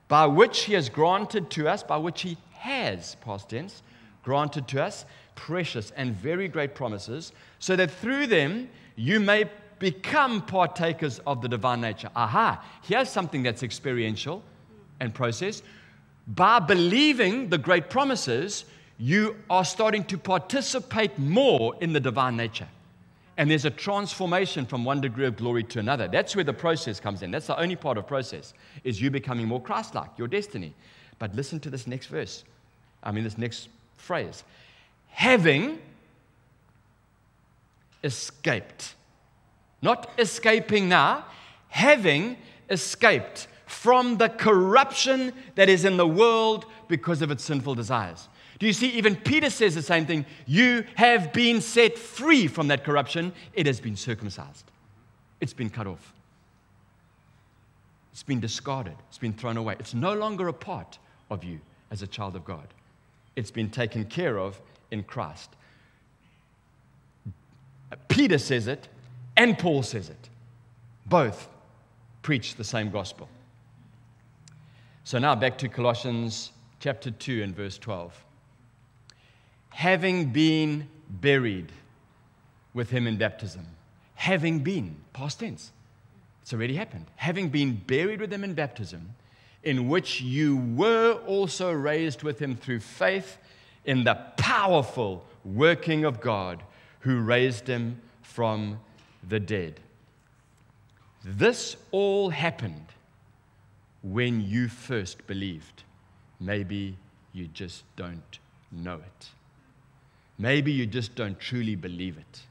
by 0.07 0.25
which 0.25 0.62
He 0.62 0.74
has 0.74 0.89
granted 0.89 1.50
to 1.51 1.69
us, 1.69 1.83
by 1.83 1.98
which 1.98 2.21
He 2.21 2.38
has, 2.53 3.15
past 3.21 3.50
tense, 3.50 3.83
granted 4.24 4.67
to 4.69 4.83
us 4.83 5.05
precious 5.36 5.91
and 5.91 6.13
very 6.15 6.50
great 6.50 6.75
promises, 6.75 7.31
so 7.59 7.75
that 7.77 7.89
through 7.89 8.27
them 8.27 8.69
you 8.98 9.19
may 9.19 9.45
become 9.79 10.41
partakers 10.41 11.19
of 11.19 11.41
the 11.41 11.48
divine 11.48 11.81
nature. 11.81 12.09
Aha, 12.15 12.63
here's 12.83 13.09
something 13.09 13.43
that's 13.43 13.63
experiential 13.63 14.43
and 15.00 15.13
process. 15.13 15.63
By 16.27 16.59
believing 16.59 17.50
the 17.50 17.57
great 17.57 17.89
promises, 17.89 18.65
you 18.98 19.38
are 19.50 19.65
starting 19.65 20.03
to 20.05 20.17
participate 20.17 21.17
more 21.17 21.75
in 21.81 21.93
the 21.93 22.00
divine 22.00 22.36
nature. 22.36 22.67
And 23.38 23.50
there's 23.50 23.63
a 23.63 23.69
transformation 23.69 24.65
from 24.65 24.83
one 24.83 25.00
degree 25.00 25.25
of 25.25 25.38
glory 25.38 25.63
to 25.63 25.79
another. 25.79 26.09
That's 26.09 26.36
where 26.36 26.43
the 26.43 26.51
process 26.51 27.00
comes 27.00 27.21
in. 27.21 27.31
That's 27.31 27.48
the 27.48 27.57
only 27.57 27.77
part 27.77 27.98
of 27.98 28.05
process, 28.05 28.53
is 28.83 29.01
you 29.01 29.09
becoming 29.09 29.48
more 29.48 29.62
Christ-like, 29.62 30.09
your 30.17 30.27
destiny. 30.27 30.74
But 31.19 31.33
listen 31.33 31.62
to 31.62 31.69
this 31.69 31.88
next 31.88 32.07
verse. 32.07 32.43
I 33.01 33.12
mean, 33.13 33.24
this 33.24 33.38
next 33.38 33.69
phrase. 33.95 34.43
Having 35.07 35.79
escaped 38.03 38.95
not 39.81 40.09
escaping 40.17 40.89
now, 40.89 41.25
having 41.69 42.38
escaped 42.69 43.48
from 43.65 44.17
the 44.17 44.29
corruption 44.29 45.31
that 45.55 45.69
is 45.69 45.86
in 45.86 45.98
the 45.98 46.07
world 46.07 46.65
because 46.88 47.21
of 47.21 47.31
its 47.31 47.43
sinful 47.43 47.75
desires. 47.75 48.27
Do 48.57 48.65
you 48.65 48.74
see? 48.74 48.89
Even 48.89 49.15
Peter 49.15 49.50
says 49.50 49.75
the 49.75 49.81
same 49.81 50.05
thing. 50.05 50.25
You 50.45 50.83
have 50.95 51.31
been 51.31 51.62
set 51.62 51.98
free 51.98 52.48
from 52.48 52.67
that 52.67 52.83
corruption. 52.83 53.31
It 53.53 53.65
has 53.67 53.79
been 53.79 53.95
circumcised, 53.95 54.65
it's 55.39 55.53
been 55.53 55.69
cut 55.69 55.88
off, 55.88 56.13
it's 58.12 58.24
been 58.24 58.39
discarded, 58.39 58.95
it's 59.07 59.17
been 59.17 59.33
thrown 59.33 59.55
away. 59.55 59.75
It's 59.79 59.93
no 59.93 60.13
longer 60.13 60.48
a 60.50 60.53
part 60.53 60.98
of 61.29 61.43
you 61.43 61.62
as 61.91 62.01
a 62.01 62.07
child 62.07 62.36
of 62.36 62.43
God, 62.43 62.67
it's 63.36 63.51
been 63.51 63.69
taken 63.69 64.05
care 64.05 64.38
of 64.38 64.59
in 64.91 65.03
Christ. 65.03 65.51
Peter 68.07 68.38
says 68.38 68.67
it, 68.67 68.88
and 69.39 69.58
Paul 69.58 69.84
says 69.84 70.10
it. 70.10 70.29
Both 71.05 71.48
preach 72.22 72.55
the 72.55 72.63
same 72.63 72.91
gospel. 72.91 73.29
So 75.05 75.17
now 75.17 75.34
back 75.34 75.58
to 75.60 75.69
Colossians 75.69 76.51
chapter 76.79 77.10
2 77.10 77.41
and 77.41 77.55
verse 77.55 77.77
12. 77.77 78.25
having 79.69 80.25
been 80.31 80.89
buried 81.10 81.72
with 82.74 82.89
him 82.89 83.08
in 83.08 83.17
baptism. 83.17 83.65
Having 84.15 84.60
been, 84.60 84.98
past 85.13 85.39
tense. 85.39 85.72
It's 86.41 86.53
already 86.53 86.75
happened. 86.75 87.05
Having 87.15 87.50
been 87.50 87.81
buried 87.88 88.19
with 88.19 88.34
him 88.34 88.43
in 88.43 88.53
baptism, 88.53 89.15
in 89.63 89.88
which 89.88 90.19
you 90.22 90.58
were 90.75 91.13
also 91.25 91.72
raised 91.72 92.24
with 92.24 92.39
him 92.39 92.58
through 92.58 92.81
faith 92.81 93.38
in 93.86 94.03
the 94.03 94.15
powerful 94.36 95.24
working 95.46 96.03
of 96.03 96.19
God 96.19 96.62
who 97.00 97.22
raised 97.22 97.67
him 97.67 98.01
from 98.22 98.79
the 99.27 99.39
dead. 99.39 99.79
This 101.23 101.75
all 101.91 102.29
happened 102.29 102.85
when 104.01 104.41
you 104.41 104.67
first 104.67 105.25
believed. 105.27 105.83
Maybe 106.39 106.95
you 107.33 107.47
just 107.47 107.83
don't 107.95 108.39
know 108.71 108.95
it. 108.95 109.29
Maybe 110.38 110.71
you 110.71 110.85
just 110.85 111.15
don't 111.15 111.38
truly 111.39 111.75
believe 111.75 112.17
it. 112.17 112.41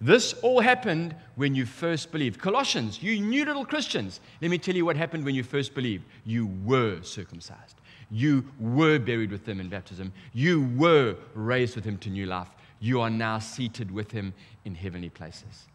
This 0.00 0.34
all 0.42 0.60
happened 0.60 1.14
when 1.36 1.54
you 1.54 1.64
first 1.64 2.10
believed. 2.10 2.40
Colossians, 2.40 3.02
you 3.02 3.20
new 3.20 3.44
little 3.44 3.64
Christians. 3.64 4.20
Let 4.42 4.50
me 4.50 4.58
tell 4.58 4.74
you 4.74 4.84
what 4.84 4.96
happened 4.96 5.24
when 5.24 5.34
you 5.34 5.44
first 5.44 5.74
believed. 5.74 6.04
You 6.26 6.50
were 6.64 7.00
circumcised. 7.02 7.76
You 8.10 8.44
were 8.58 8.98
buried 8.98 9.30
with 9.30 9.48
him 9.48 9.60
in 9.60 9.68
baptism. 9.68 10.12
You 10.32 10.68
were 10.76 11.16
raised 11.34 11.76
with 11.76 11.84
him 11.84 11.96
to 11.98 12.10
new 12.10 12.26
life. 12.26 12.48
You 12.84 13.00
are 13.00 13.08
now 13.08 13.38
seated 13.38 13.90
with 13.90 14.10
him 14.10 14.34
in 14.66 14.74
heavenly 14.74 15.08
places. 15.08 15.68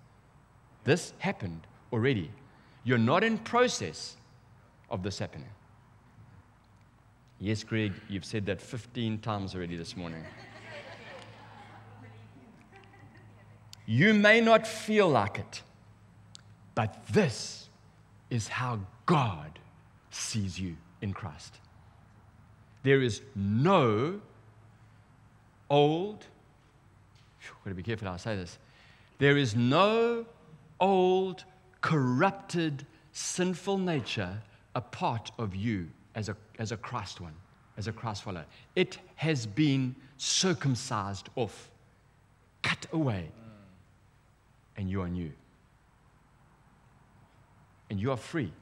This 0.83 1.11
happened 1.17 1.65
already. 1.91 2.29
You're 2.83 2.99
not 2.99 3.23
in 3.23 3.39
process 3.39 4.15
of 4.91 5.01
this 5.01 5.17
happening. 5.17 5.49
Yes, 7.39 7.63
Greg, 7.63 7.93
you've 8.09 8.25
said 8.25 8.45
that 8.45 8.61
15 8.61 9.17
times 9.21 9.55
already 9.55 9.75
this 9.75 9.97
morning. 9.97 10.23
You 13.87 14.13
may 14.13 14.39
not 14.39 14.67
feel 14.67 15.09
like 15.09 15.39
it, 15.39 15.63
but 16.75 17.07
this 17.07 17.69
is 18.29 18.47
how 18.49 18.81
God 19.07 19.57
sees 20.11 20.59
you 20.59 20.77
in 21.01 21.13
Christ. 21.13 21.55
There 22.83 23.01
is 23.01 23.21
no 23.35 24.21
old, 25.71 26.25
I've 27.41 27.63
got 27.63 27.69
to 27.69 27.75
be 27.75 27.83
careful 27.83 28.07
how 28.07 28.13
I 28.13 28.17
say 28.17 28.35
this. 28.35 28.57
There 29.17 29.37
is 29.37 29.55
no 29.55 30.25
old, 30.79 31.43
corrupted, 31.81 32.85
sinful 33.11 33.77
nature 33.77 34.41
a 34.75 34.81
part 34.81 35.31
of 35.37 35.55
you 35.55 35.89
as 36.15 36.29
a, 36.29 36.37
as 36.57 36.71
a 36.71 36.77
Christ 36.77 37.19
one, 37.19 37.33
as 37.77 37.87
a 37.87 37.91
Christ 37.91 38.23
follower. 38.23 38.45
It 38.75 38.97
has 39.15 39.45
been 39.45 39.95
circumcised 40.17 41.29
off, 41.35 41.69
cut 42.61 42.85
away 42.93 43.31
and 44.79 44.89
you 44.89 45.01
are 45.01 45.09
new. 45.09 45.31
And 47.89 47.99
you 47.99 48.11
are 48.11 48.17
free. 48.17 48.53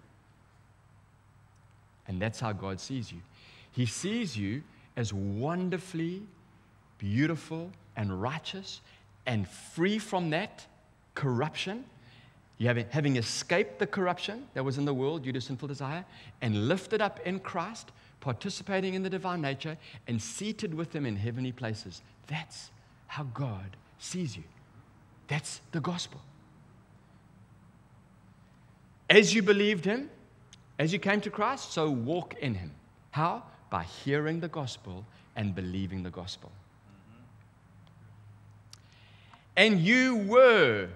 And 2.08 2.20
that's 2.20 2.40
how 2.40 2.54
God 2.54 2.80
sees 2.80 3.12
you. 3.12 3.20
He 3.72 3.86
sees 3.86 4.36
you 4.36 4.64
as 4.96 5.14
wonderfully 5.14 6.24
beautiful 6.98 7.70
and 7.98 8.22
righteous 8.22 8.80
and 9.26 9.48
free 9.48 10.00
from 10.00 10.30
that 10.30 10.66
corruption. 11.16 11.84
You 12.58 12.68
having, 12.68 12.86
having 12.90 13.18
escaped 13.18 13.80
the 13.80 13.88
corruption 13.88 14.48
that 14.54 14.64
was 14.64 14.78
in 14.78 14.86
the 14.86 14.94
world 14.94 15.24
due 15.24 15.34
to 15.34 15.42
sinful 15.42 15.68
desire 15.68 16.06
and 16.42 16.70
lifted 16.70 17.02
up 17.02 17.20
in 17.26 17.40
Christ, 17.40 17.92
participating 18.22 18.94
in 18.94 19.04
the 19.04 19.10
divine 19.10 19.42
nature, 19.42 19.78
and 20.08 20.22
seated 20.22 20.74
with 20.74 20.94
Him 20.94 21.06
in 21.06 21.18
heavenly 21.18 21.52
places. 21.52 22.02
That's 22.28 22.72
how 23.08 23.24
God 23.34 23.76
sees 24.00 24.38
you. 24.38 24.44
That's 25.28 25.60
the 25.72 25.82
gospel. 25.82 26.22
As 29.10 29.34
you 29.34 29.42
believed 29.42 29.86
him, 29.86 30.10
as 30.80 30.92
you 30.92 31.00
came 31.00 31.22
to 31.22 31.30
Christ, 31.30 31.72
so 31.72 31.90
walk 31.90 32.36
in 32.36 32.56
him. 32.56 32.72
How? 33.12 33.44
By 33.70 33.84
hearing 33.84 34.40
the 34.40 34.48
gospel 34.48 35.06
and 35.36 35.56
believing 35.56 36.04
the 36.04 36.10
gospel. 36.10 36.52
And 39.58 39.82
you 39.82 40.18
were 40.18 40.88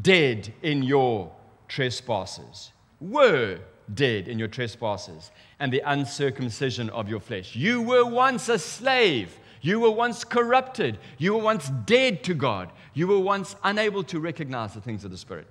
dead 0.00 0.54
in 0.62 0.82
your 0.82 1.30
trespasses. 1.68 2.72
Were 3.00 3.58
dead 3.92 4.28
in 4.28 4.38
your 4.38 4.48
trespasses 4.48 5.30
and 5.60 5.70
the 5.70 5.82
uncircumcision 5.84 6.88
of 6.88 7.10
your 7.10 7.20
flesh. 7.20 7.54
You 7.54 7.82
were 7.82 8.06
once 8.06 8.48
a 8.48 8.58
slave 8.58 9.38
you 9.64 9.80
were 9.80 9.90
once 9.90 10.24
corrupted. 10.24 10.98
You 11.16 11.32
were 11.32 11.42
once 11.42 11.70
dead 11.86 12.22
to 12.24 12.34
God. 12.34 12.70
You 12.92 13.06
were 13.06 13.18
once 13.18 13.56
unable 13.64 14.04
to 14.04 14.20
recognize 14.20 14.74
the 14.74 14.82
things 14.82 15.06
of 15.06 15.10
the 15.10 15.16
Spirit. 15.16 15.50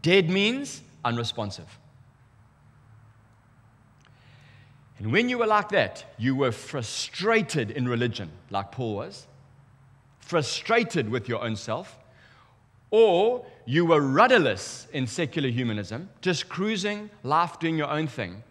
Dead 0.00 0.30
means 0.30 0.80
unresponsive. 1.04 1.66
And 5.00 5.10
when 5.10 5.28
you 5.28 5.38
were 5.38 5.48
like 5.48 5.70
that, 5.70 6.04
you 6.18 6.36
were 6.36 6.52
frustrated 6.52 7.72
in 7.72 7.88
religion, 7.88 8.30
like 8.48 8.70
Paul 8.70 8.94
was, 8.94 9.26
frustrated 10.28 11.08
with 11.08 11.26
your 11.26 11.42
own 11.42 11.56
self, 11.56 11.98
or 12.90 13.46
you 13.64 13.86
were 13.86 14.00
rudderless 14.00 14.86
in 14.92 15.06
secular 15.06 15.48
humanism, 15.48 16.10
just 16.20 16.50
cruising, 16.50 17.08
life, 17.22 17.58
doing 17.58 17.78
your 17.78 17.88
own 17.88 18.06
thing, 18.06 18.42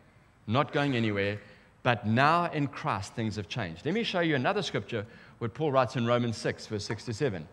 not 0.47 0.73
going 0.73 0.95
anywhere, 0.95 1.39
but 1.83 2.07
now 2.07 2.51
in 2.51 2.65
Christ, 2.65 3.13
things 3.13 3.35
have 3.35 3.47
changed. 3.47 3.85
Let 3.85 3.93
me 3.93 4.03
show 4.03 4.21
you 4.21 4.35
another 4.35 4.63
scripture, 4.63 5.05
what 5.37 5.53
Paul 5.53 5.71
writes 5.71 5.95
in 5.95 6.07
Romans 6.07 6.35
6, 6.37 6.65
verse 6.65 6.85
6 6.85 7.05
to 7.05 7.13
7. 7.13 7.47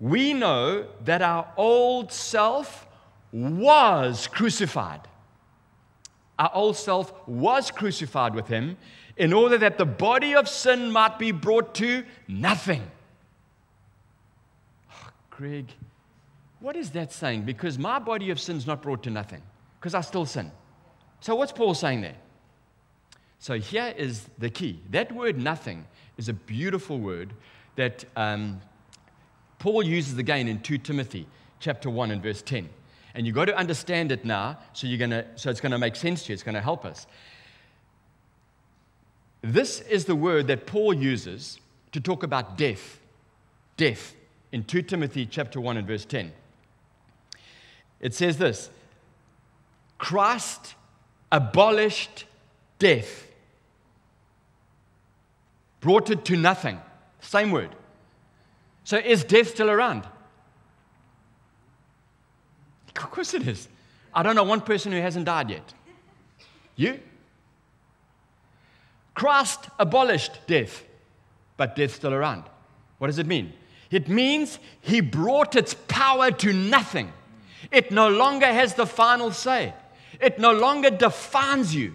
We 0.00 0.34
know 0.34 0.86
that 1.06 1.22
our 1.22 1.50
old 1.56 2.12
self 2.12 2.86
was 3.32 4.26
crucified. 4.26 5.00
Our 6.38 6.50
old 6.52 6.76
self 6.76 7.26
was 7.26 7.70
crucified 7.70 8.34
with 8.34 8.48
him 8.48 8.76
in 9.16 9.32
order 9.32 9.56
that 9.58 9.78
the 9.78 9.86
body 9.86 10.34
of 10.34 10.46
sin 10.46 10.90
might 10.90 11.18
be 11.18 11.32
brought 11.32 11.74
to 11.76 12.04
nothing. 12.28 12.82
Greg, 15.40 15.72
what 16.58 16.76
is 16.76 16.90
that 16.90 17.14
saying? 17.14 17.44
Because 17.44 17.78
my 17.78 17.98
body 17.98 18.28
of 18.28 18.38
sin 18.38 18.58
is 18.58 18.66
not 18.66 18.82
brought 18.82 19.02
to 19.04 19.10
nothing, 19.10 19.40
because 19.78 19.94
I 19.94 20.02
still 20.02 20.26
sin. 20.26 20.52
So, 21.20 21.34
what's 21.34 21.50
Paul 21.50 21.72
saying 21.72 22.02
there? 22.02 22.16
So 23.38 23.58
here 23.58 23.94
is 23.96 24.28
the 24.36 24.50
key. 24.50 24.82
That 24.90 25.10
word 25.12 25.38
nothing 25.38 25.86
is 26.18 26.28
a 26.28 26.34
beautiful 26.34 26.98
word 26.98 27.32
that 27.76 28.04
um, 28.16 28.60
Paul 29.58 29.82
uses 29.82 30.18
again 30.18 30.46
in 30.46 30.60
2 30.60 30.76
Timothy 30.76 31.26
chapter 31.58 31.88
1 31.88 32.10
and 32.10 32.22
verse 32.22 32.42
10. 32.42 32.68
And 33.14 33.26
you've 33.26 33.34
got 33.34 33.46
to 33.46 33.56
understand 33.56 34.12
it 34.12 34.26
now, 34.26 34.58
so, 34.74 34.86
you're 34.86 34.98
gonna, 34.98 35.24
so 35.36 35.48
it's 35.48 35.62
going 35.62 35.72
to 35.72 35.78
make 35.78 35.96
sense 35.96 36.24
to 36.24 36.28
you, 36.28 36.34
it's 36.34 36.42
going 36.42 36.54
to 36.54 36.60
help 36.60 36.84
us. 36.84 37.06
This 39.40 39.80
is 39.80 40.04
the 40.04 40.14
word 40.14 40.48
that 40.48 40.66
Paul 40.66 40.92
uses 40.92 41.60
to 41.92 42.00
talk 42.00 42.24
about 42.24 42.58
death. 42.58 43.00
Death 43.78 44.14
in 44.52 44.64
2 44.64 44.82
Timothy 44.82 45.26
chapter 45.26 45.60
1 45.60 45.76
and 45.76 45.86
verse 45.86 46.04
10. 46.04 46.32
It 48.00 48.14
says 48.14 48.38
this 48.38 48.70
Christ 49.98 50.74
abolished 51.30 52.24
death 52.78 53.30
brought 55.80 56.10
it 56.10 56.24
to 56.26 56.36
nothing. 56.36 56.80
Same 57.20 57.50
word. 57.50 57.74
So 58.84 58.96
is 58.98 59.24
death 59.24 59.48
still 59.48 59.70
around? 59.70 60.04
Of 62.88 63.10
course 63.10 63.34
it 63.34 63.46
is. 63.46 63.68
I 64.12 64.22
don't 64.22 64.36
know 64.36 64.44
one 64.44 64.60
person 64.60 64.92
who 64.92 65.00
hasn't 65.00 65.24
died 65.24 65.50
yet. 65.50 65.74
You? 66.76 67.00
Christ 69.14 69.68
abolished 69.78 70.46
death, 70.46 70.84
but 71.56 71.76
death's 71.76 71.94
still 71.94 72.12
around. 72.12 72.44
What 72.98 73.06
does 73.06 73.18
it 73.18 73.26
mean? 73.26 73.52
It 73.90 74.08
means 74.08 74.58
he 74.80 75.00
brought 75.00 75.56
its 75.56 75.74
power 75.88 76.30
to 76.30 76.52
nothing. 76.52 77.12
It 77.70 77.90
no 77.90 78.08
longer 78.08 78.46
has 78.46 78.74
the 78.74 78.86
final 78.86 79.32
say. 79.32 79.74
It 80.20 80.38
no 80.38 80.52
longer 80.52 80.90
defines 80.90 81.74
you. 81.74 81.94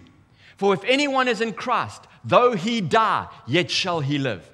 For 0.56 0.74
if 0.74 0.84
anyone 0.84 1.28
is 1.28 1.40
in 1.40 1.52
Christ, 1.52 2.06
though 2.24 2.54
he 2.54 2.80
die, 2.80 3.26
yet 3.46 3.70
shall 3.70 4.00
he 4.00 4.18
live. 4.18 4.48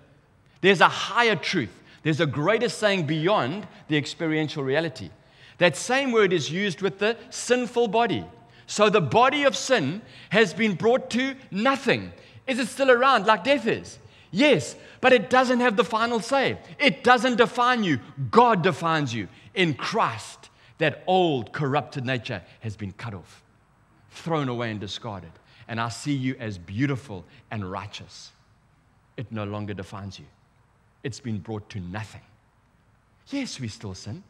There's 0.61 0.81
a 0.81 0.89
higher 0.89 1.37
truth. 1.37 1.73
There's 2.03 2.21
a 2.21 2.27
greater 2.27 2.69
saying 2.69 3.07
beyond 3.07 3.67
the 3.89 3.97
experiential 3.97 4.65
reality. 4.65 5.11
That 5.59 5.77
same 5.77 6.13
word 6.13 6.33
is 6.33 6.51
used 6.51 6.83
with 6.83 6.99
the 6.99 7.17
sinful 7.31 7.89
body. 7.89 8.25
So 8.67 8.89
the 8.89 9.01
body 9.01 9.45
of 9.45 9.57
sin 9.57 10.03
has 10.31 10.55
been 10.55 10.75
brought 10.75 11.11
to 11.11 11.35
nothing. 11.51 12.13
Is 12.47 12.59
it 12.59 12.69
still 12.69 12.91
around 12.91 13.27
like 13.27 13.45
death 13.45 13.67
is? 13.67 13.99
Yes, 14.33 14.75
but 15.01 15.13
it 15.13 15.31
doesn't 15.31 15.61
have 15.61 15.77
the 15.77 15.85
final 15.85 16.19
say. 16.19 16.59
It 16.81 17.05
doesn't 17.05 17.37
define 17.37 17.85
you. 17.85 18.01
God 18.31 18.63
defines 18.63 19.15
you. 19.15 19.29
In 19.55 19.75
Christ, 19.75 20.51
that 20.79 21.05
old 21.07 21.53
corrupted 21.53 22.05
nature 22.05 22.43
has 22.61 22.77
been 22.77 22.93
cut 22.93 23.15
off, 23.15 23.45
thrown 24.11 24.49
away, 24.49 24.73
and 24.73 24.81
discarded 24.81 25.31
and 25.69 25.81
I 25.81 25.89
see 25.89 26.13
you 26.13 26.37
as 26.39 26.59
beautiful 26.59 27.25
and 27.51 27.65
righteous. 27.71 28.33
it 29.17 29.31
no 29.31 29.45
longer 29.45 29.75
defines 29.75 30.19
you. 30.19 30.25
It's 31.03 31.21
been 31.21 31.39
brought 31.39 31.69
to 31.71 31.81
nothing. 31.81 32.23
Yes, 33.29 33.61
we 33.61 33.69
still 33.69 33.95
sin. 33.95 34.23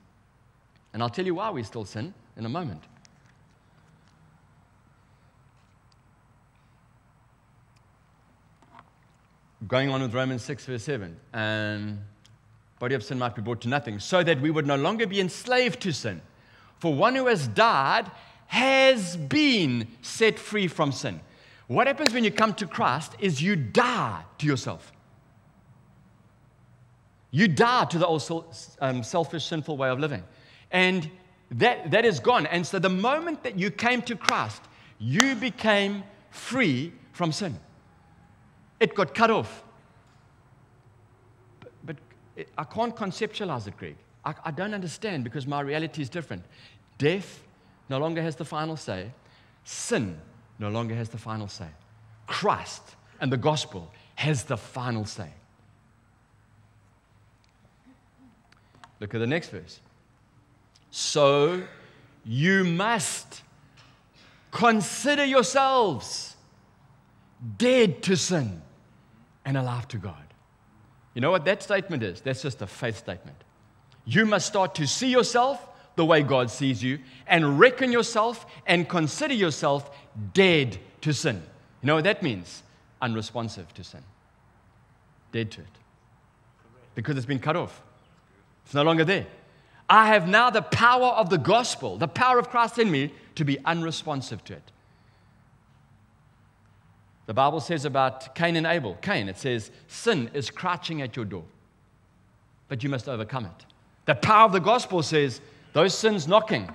And 0.93 1.03
I'll 1.03 1.11
tell 1.11 1.25
you 1.25 1.35
why 1.35 1.51
we 1.51 1.63
still 1.63 1.85
sin 1.85 2.15
in 2.37 2.47
a 2.47 2.49
moment. 2.49 2.83
Going 9.69 9.91
on 9.91 10.03
with 10.03 10.15
Romans 10.15 10.43
6, 10.43 10.67
verse 10.67 10.83
7. 10.83 11.17
And 11.33 11.99
body 12.79 12.95
of 12.95 13.05
sin 13.05 13.19
might 13.19 13.37
be 13.37 13.43
brought 13.43 13.61
to 13.61 13.69
nothing, 13.69 14.01
so 14.01 14.23
that 14.23 14.41
we 14.41 14.51
would 14.51 14.67
no 14.67 14.77
longer 14.77 15.07
be 15.07 15.21
enslaved 15.21 15.81
to 15.83 15.93
sin. 15.93 16.21
For 16.81 16.93
one 16.93 17.15
who 17.15 17.27
has 17.27 17.47
died 17.47 18.11
has 18.49 19.17
been 19.17 19.87
set 20.03 20.39
free 20.39 20.67
from 20.67 20.91
sin. 20.91 21.21
What 21.69 21.87
happens 21.87 22.13
when 22.13 22.25
you 22.25 22.33
come 22.33 22.55
to 22.55 22.67
Christ 22.67 23.13
is 23.21 23.41
you 23.41 23.55
die 23.55 24.23
to 24.39 24.47
yourself. 24.47 24.93
You 27.31 27.49
die 27.49 27.85
to 27.87 27.99
the 27.99 28.07
old 28.07 28.23
um, 28.81 29.03
selfish, 29.03 29.47
sinful 29.47 29.77
way 29.77 29.89
of 29.89 30.01
living. 30.01 30.25
And 30.71 31.09
that, 31.53 31.93
that 31.93 32.05
is 32.05 32.21
gone. 32.21 32.47
And 32.47 32.67
so 32.67 32.79
the 32.79 32.91
moment 32.91 33.43
that 33.45 33.59
you 33.59 33.71
came 33.71 34.03
to 34.03 34.17
Christ, 34.17 34.63
you 34.99 35.35
became 35.37 36.03
free 36.31 36.93
from 37.13 37.33
sin. 37.33 37.59
It 38.83 38.97
got 38.97 39.15
cut 39.15 39.31
off. 39.31 39.63
But 41.85 41.99
I 42.59 42.65
can't 42.65 42.97
conceptualize 42.97 43.69
it, 43.69 43.77
Greg. 43.77 43.95
I, 44.25 44.35
I 44.47 44.51
don't 44.51 44.75
understand 44.75 45.23
because 45.23 45.47
my 45.47 45.61
reality 45.61 46.03
is 46.03 46.09
different. 46.09 46.45
Death 46.99 47.45
no 47.89 47.99
longer 47.99 48.21
has 48.21 48.35
the 48.35 48.45
final 48.45 48.77
say, 48.77 49.13
sin 49.63 50.21
no 50.59 50.69
longer 50.69 50.97
has 50.97 51.09
the 51.11 51.17
final 51.17 51.47
say. 51.47 51.69
Christ 52.27 52.83
and 53.21 53.31
the 53.31 53.37
gospel 53.37 53.89
has 54.17 54.43
the 54.43 54.57
final 54.57 55.05
say. 55.05 55.31
Look 58.99 59.15
at 59.15 59.19
the 59.19 59.29
next 59.29 59.51
verse. 59.51 59.79
So 60.91 61.63
you 62.25 62.65
must 62.65 63.43
consider 64.51 65.25
yourselves 65.25 66.35
dead 67.57 68.03
to 68.03 68.17
sin 68.17 68.61
and 69.45 69.57
alive 69.57 69.89
to 69.89 69.99
God. 69.99 70.25
You 71.15 71.21
know 71.21 71.31
what 71.31 71.45
that 71.45 71.63
statement 71.63 72.03
is? 72.03 72.21
That's 72.21 72.43
just 72.43 72.63
a 72.63 72.67
faith 72.67 72.97
statement. 72.97 73.37
You 74.05 74.27
must 74.27 74.47
start 74.47 74.75
to 74.77 74.87
see 74.87 75.11
yourself 75.11 75.69
the 75.97 76.05
way 76.05 76.23
God 76.23 76.51
sees 76.51 76.83
you 76.83 76.99
and 77.27 77.59
reckon 77.59 77.93
yourself 77.93 78.47
and 78.67 78.89
consider 78.89 79.35
yourself 79.35 79.91
dead 80.33 80.79
to 81.03 81.13
sin. 81.13 81.43
You 81.83 81.87
know 81.87 81.97
what 81.97 82.05
that 82.05 82.23
means? 82.23 82.63
Unresponsive 83.01 83.73
to 83.75 83.85
sin. 83.85 84.03
Dead 85.33 85.51
to 85.53 85.61
it. 85.61 85.67
Because 86.95 87.17
it's 87.17 87.27
been 87.27 87.39
cut 87.39 87.57
off, 87.57 87.83
it's 88.65 88.75
no 88.75 88.83
longer 88.83 89.05
there. 89.05 89.27
I 89.89 90.07
have 90.09 90.29
now 90.29 90.51
the 90.51 90.63
power 90.63 91.09
of 91.09 91.29
the 91.29 91.39
gospel, 91.39 91.99
the 91.99 92.09
power 92.09 92.39
of 92.39 92.49
Christ 92.49 92.79
in 92.79 92.91
me, 92.91 93.13
to 93.35 93.45
be 93.45 93.59
unresponsive 93.65 94.45
to 94.45 94.55
it. 94.55 94.73
The 97.33 97.37
Bible 97.37 97.61
says 97.61 97.87
about 97.87 98.35
Cain 98.35 98.57
and 98.57 98.67
Abel 98.67 98.99
Cain, 99.01 99.27
it 99.27 99.39
says, 99.39 99.71
sin 99.89 100.31
is 100.35 100.51
crouching 100.51 101.01
at 101.01 101.17
your 101.17 101.25
door, 101.25 101.45
but 102.69 102.83
you 102.83 102.91
must 102.91 103.09
overcome 103.09 103.47
it. 103.47 103.65
The 104.05 104.17
power 104.17 104.45
of 104.45 104.53
the 104.53 104.61
gospel 104.61 105.03
says, 105.03 105.41
those 105.73 105.97
sins 105.97 106.29
knocking. 106.29 106.69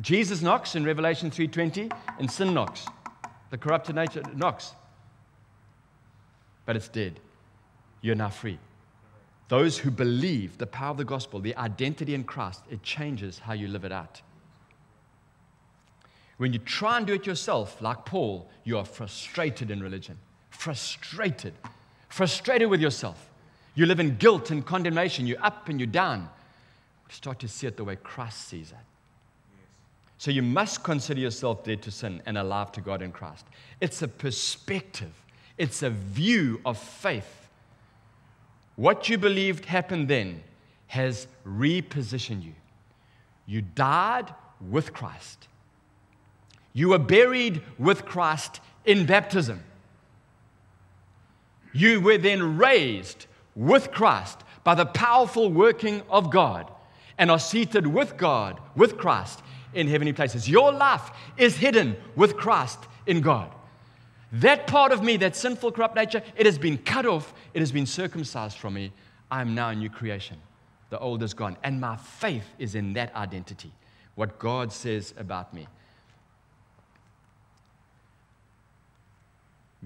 Jesus 0.00 0.40
knocks 0.40 0.76
in 0.76 0.84
Revelation 0.84 1.32
3:20, 1.32 1.92
and 2.20 2.30
sin 2.30 2.54
knocks. 2.54 2.86
The 3.50 3.58
corrupted 3.58 3.96
nature 3.96 4.22
knocks. 4.36 4.72
But 6.64 6.76
it's 6.76 6.86
dead. 6.86 7.18
You're 8.02 8.14
now 8.14 8.30
free. 8.30 8.60
Those 9.48 9.78
who 9.78 9.90
believe 9.90 10.58
the 10.58 10.66
power 10.68 10.92
of 10.92 10.96
the 10.96 11.04
gospel, 11.04 11.40
the 11.40 11.56
identity 11.56 12.14
in 12.14 12.22
Christ, 12.22 12.62
it 12.70 12.84
changes 12.84 13.40
how 13.40 13.54
you 13.54 13.66
live 13.66 13.84
it 13.84 13.90
out. 13.90 14.22
When 16.38 16.52
you 16.52 16.58
try 16.58 16.96
and 16.96 17.06
do 17.06 17.14
it 17.14 17.26
yourself, 17.26 17.80
like 17.80 18.04
Paul, 18.04 18.48
you 18.64 18.78
are 18.78 18.84
frustrated 18.84 19.70
in 19.70 19.82
religion. 19.82 20.18
Frustrated. 20.50 21.54
Frustrated 22.08 22.68
with 22.68 22.80
yourself. 22.80 23.30
You 23.74 23.86
live 23.86 24.00
in 24.00 24.16
guilt 24.16 24.50
and 24.50 24.64
condemnation. 24.64 25.26
You're 25.26 25.44
up 25.44 25.68
and 25.68 25.80
you're 25.80 25.86
down. 25.86 26.28
Start 27.08 27.38
to 27.40 27.48
see 27.48 27.66
it 27.66 27.76
the 27.76 27.84
way 27.84 27.96
Christ 27.96 28.48
sees 28.48 28.70
it. 28.70 28.78
So 30.18 30.30
you 30.30 30.42
must 30.42 30.82
consider 30.82 31.20
yourself 31.20 31.64
dead 31.64 31.82
to 31.82 31.90
sin 31.90 32.22
and 32.26 32.38
alive 32.38 32.70
to 32.72 32.80
God 32.80 33.02
in 33.02 33.12
Christ. 33.12 33.44
It's 33.80 34.02
a 34.02 34.08
perspective, 34.08 35.12
it's 35.58 35.82
a 35.82 35.90
view 35.90 36.60
of 36.64 36.78
faith. 36.78 37.48
What 38.76 39.08
you 39.08 39.18
believed 39.18 39.64
happened 39.64 40.08
then 40.08 40.42
has 40.86 41.26
repositioned 41.46 42.44
you. 42.44 42.54
You 43.46 43.62
died 43.62 44.32
with 44.70 44.92
Christ. 44.92 45.48
You 46.72 46.90
were 46.90 46.98
buried 46.98 47.62
with 47.78 48.04
Christ 48.04 48.60
in 48.84 49.06
baptism. 49.06 49.62
You 51.72 52.00
were 52.00 52.18
then 52.18 52.56
raised 52.56 53.26
with 53.54 53.90
Christ 53.90 54.38
by 54.64 54.74
the 54.74 54.86
powerful 54.86 55.50
working 55.50 56.02
of 56.10 56.30
God 56.30 56.70
and 57.18 57.30
are 57.30 57.38
seated 57.38 57.86
with 57.86 58.16
God, 58.16 58.60
with 58.74 58.96
Christ 58.96 59.42
in 59.74 59.88
heavenly 59.88 60.12
places. 60.12 60.48
Your 60.48 60.72
life 60.72 61.10
is 61.36 61.56
hidden 61.56 61.96
with 62.16 62.36
Christ 62.36 62.78
in 63.06 63.20
God. 63.20 63.50
That 64.32 64.66
part 64.66 64.92
of 64.92 65.02
me, 65.02 65.18
that 65.18 65.36
sinful, 65.36 65.72
corrupt 65.72 65.94
nature, 65.94 66.22
it 66.36 66.46
has 66.46 66.58
been 66.58 66.78
cut 66.78 67.04
off, 67.04 67.34
it 67.52 67.60
has 67.60 67.70
been 67.70 67.86
circumcised 67.86 68.56
from 68.56 68.74
me. 68.74 68.92
I 69.30 69.42
am 69.42 69.54
now 69.54 69.68
a 69.68 69.74
new 69.74 69.90
creation. 69.90 70.38
The 70.90 70.98
old 70.98 71.22
is 71.22 71.34
gone. 71.34 71.56
And 71.62 71.80
my 71.80 71.96
faith 71.96 72.44
is 72.58 72.74
in 72.74 72.94
that 72.94 73.14
identity, 73.14 73.72
what 74.14 74.38
God 74.38 74.72
says 74.72 75.12
about 75.18 75.52
me. 75.52 75.66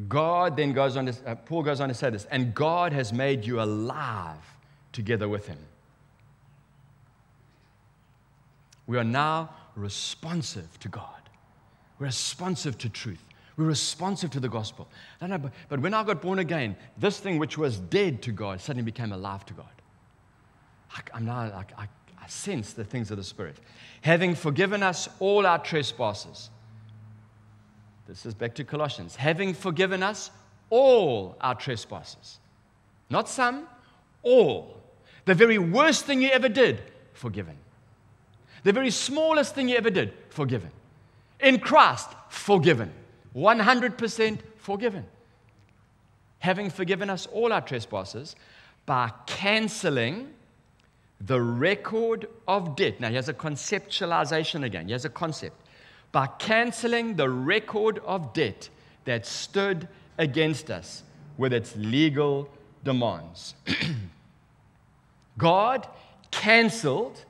God 0.08 0.56
then 0.56 0.72
goes 0.72 0.96
on 0.96 1.06
to, 1.06 1.14
uh, 1.26 1.34
Paul 1.34 1.62
goes 1.62 1.80
on 1.80 1.88
to 1.88 1.94
say 1.94 2.10
this, 2.10 2.26
and 2.26 2.54
God 2.54 2.92
has 2.92 3.12
made 3.12 3.44
you 3.44 3.62
alive 3.62 4.36
together 4.92 5.28
with 5.28 5.46
him. 5.46 5.58
We 8.86 8.98
are 8.98 9.04
now 9.04 9.50
responsive 9.74 10.78
to 10.80 10.88
God. 10.88 11.04
We're 11.98 12.06
responsive 12.06 12.76
to 12.78 12.88
truth. 12.88 13.22
We're 13.56 13.64
responsive 13.64 14.30
to 14.32 14.40
the 14.40 14.50
gospel. 14.50 14.86
But, 15.18 15.40
but 15.68 15.80
when 15.80 15.94
I 15.94 16.04
got 16.04 16.20
born 16.20 16.40
again, 16.40 16.76
this 16.98 17.18
thing 17.18 17.38
which 17.38 17.56
was 17.56 17.78
dead 17.78 18.20
to 18.22 18.32
God 18.32 18.60
suddenly 18.60 18.84
became 18.84 19.12
alive 19.12 19.46
to 19.46 19.54
God. 19.54 19.66
I, 20.94 21.16
am 21.16 21.24
now, 21.24 21.50
like, 21.54 21.72
I, 21.78 21.88
I 22.22 22.26
sense 22.28 22.74
the 22.74 22.84
things 22.84 23.10
of 23.10 23.16
the 23.16 23.24
Spirit. 23.24 23.56
Having 24.02 24.34
forgiven 24.34 24.82
us 24.82 25.08
all 25.20 25.46
our 25.46 25.58
trespasses 25.58 26.50
this 28.06 28.26
is 28.26 28.34
back 28.34 28.54
to 28.54 28.64
Colossians. 28.64 29.16
Having 29.16 29.54
forgiven 29.54 30.02
us 30.02 30.30
all 30.70 31.36
our 31.40 31.54
trespasses. 31.54 32.38
Not 33.10 33.28
some, 33.28 33.66
all. 34.22 34.80
The 35.24 35.34
very 35.34 35.58
worst 35.58 36.04
thing 36.04 36.22
you 36.22 36.30
ever 36.30 36.48
did, 36.48 36.82
forgiven. 37.12 37.56
The 38.62 38.72
very 38.72 38.90
smallest 38.90 39.54
thing 39.54 39.68
you 39.68 39.76
ever 39.76 39.90
did, 39.90 40.12
forgiven. 40.28 40.70
In 41.40 41.58
Christ, 41.58 42.10
forgiven. 42.28 42.92
100% 43.34 44.38
forgiven. 44.56 45.04
Having 46.38 46.70
forgiven 46.70 47.10
us 47.10 47.26
all 47.26 47.52
our 47.52 47.60
trespasses 47.60 48.36
by 48.86 49.10
canceling 49.26 50.32
the 51.20 51.40
record 51.40 52.28
of 52.46 52.76
debt. 52.76 53.00
Now, 53.00 53.08
here's 53.08 53.28
a 53.28 53.34
conceptualization 53.34 54.64
again. 54.64 54.88
Here's 54.88 55.04
a 55.04 55.10
concept 55.10 55.65
by 56.16 56.26
canceling 56.26 57.14
the 57.16 57.28
record 57.28 57.98
of 58.06 58.32
debt 58.32 58.70
that 59.04 59.26
stood 59.26 59.86
against 60.16 60.70
us 60.70 61.02
with 61.36 61.52
its 61.52 61.76
legal 61.76 62.48
demands. 62.82 63.54
God 65.36 65.86
canceled 66.30 67.22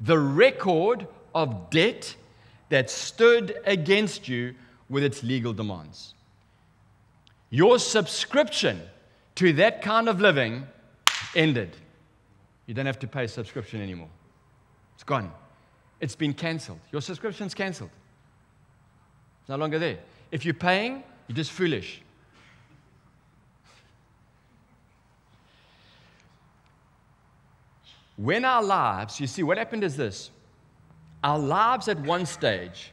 the 0.00 0.18
record 0.18 1.06
of 1.34 1.68
debt 1.68 2.16
that 2.70 2.88
stood 2.88 3.58
against 3.66 4.26
you 4.26 4.54
with 4.88 5.04
its 5.04 5.22
legal 5.22 5.52
demands. 5.52 6.14
Your 7.50 7.78
subscription 7.78 8.80
to 9.34 9.52
that 9.52 9.82
kind 9.82 10.08
of 10.08 10.18
living 10.18 10.66
ended. 11.34 11.76
You 12.64 12.72
don't 12.72 12.86
have 12.86 13.00
to 13.00 13.06
pay 13.06 13.26
subscription 13.26 13.82
anymore. 13.82 14.08
It's 14.94 15.04
gone. 15.04 15.30
It's 16.02 16.16
been 16.16 16.34
canceled. 16.34 16.80
Your 16.90 17.00
subscription's 17.00 17.54
canceled. 17.54 17.90
It's 19.40 19.48
no 19.48 19.56
longer 19.56 19.78
there. 19.78 19.98
If 20.32 20.44
you're 20.44 20.52
paying, 20.52 21.04
you're 21.28 21.36
just 21.36 21.52
foolish. 21.52 22.02
When 28.16 28.44
our 28.44 28.64
lives, 28.64 29.20
you 29.20 29.28
see, 29.28 29.44
what 29.44 29.58
happened 29.58 29.84
is 29.84 29.96
this 29.96 30.30
our 31.22 31.38
lives 31.38 31.86
at 31.86 32.00
one 32.00 32.26
stage 32.26 32.90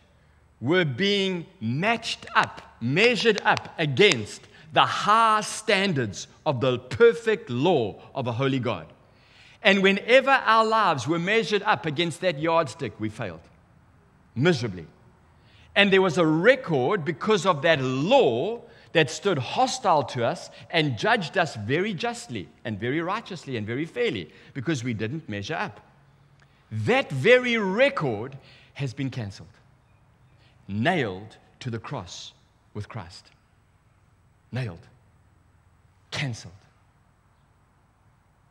were 0.62 0.86
being 0.86 1.48
matched 1.60 2.28
up, 2.36 2.62
measured 2.80 3.41
up 3.43 3.74
against 3.80 4.43
the 4.72 4.86
high 4.86 5.41
standards 5.41 6.28
of 6.45 6.62
the 6.62 6.78
perfect 6.78 7.50
law 7.50 8.00
of 8.13 8.28
a 8.28 8.32
holy 8.32 8.60
God. 8.60 8.86
And 9.62 9.84
whenever 9.84 10.32
our 10.32 10.65
lives 10.65 11.08
were 11.08 11.19
measured 11.19 11.63
up 11.63 11.86
against 11.86 12.22
that 12.22 12.39
yardstick, 12.39 13.00
we 13.00 13.10
failed 13.10 13.41
miserably. 14.36 14.88
And 15.76 15.91
there 15.91 16.02
was 16.02 16.17
a 16.17 16.26
record 16.26 17.06
because 17.06 17.45
of 17.45 17.62
that 17.62 17.82
law 17.82 18.62
that 18.93 19.10
stood 19.10 19.38
hostile 19.38 20.04
to 20.04 20.26
us 20.26 20.50
and 20.72 20.98
judged 20.98 21.38
us 21.38 21.56
very 21.56 21.93
justly 21.93 22.50
and 22.65 22.80
very 22.80 23.02
righteously 23.02 23.56
and 23.58 23.67
very 23.67 23.86
fairly 23.86 24.32
because 24.54 24.84
we 24.84 24.93
didn't 24.93 25.30
measure 25.30 25.54
up. 25.56 25.80
That 26.72 27.12
very 27.12 27.58
record 27.58 28.38
has 28.74 28.93
been 28.93 29.10
cancelled, 29.10 29.48
nailed 30.67 31.38
to 31.60 31.69
the 31.69 31.80
cross 31.80 32.34
with 32.74 32.88
Christ. 32.88 33.28
Nailed, 34.52 34.88
cancelled. 36.12 36.54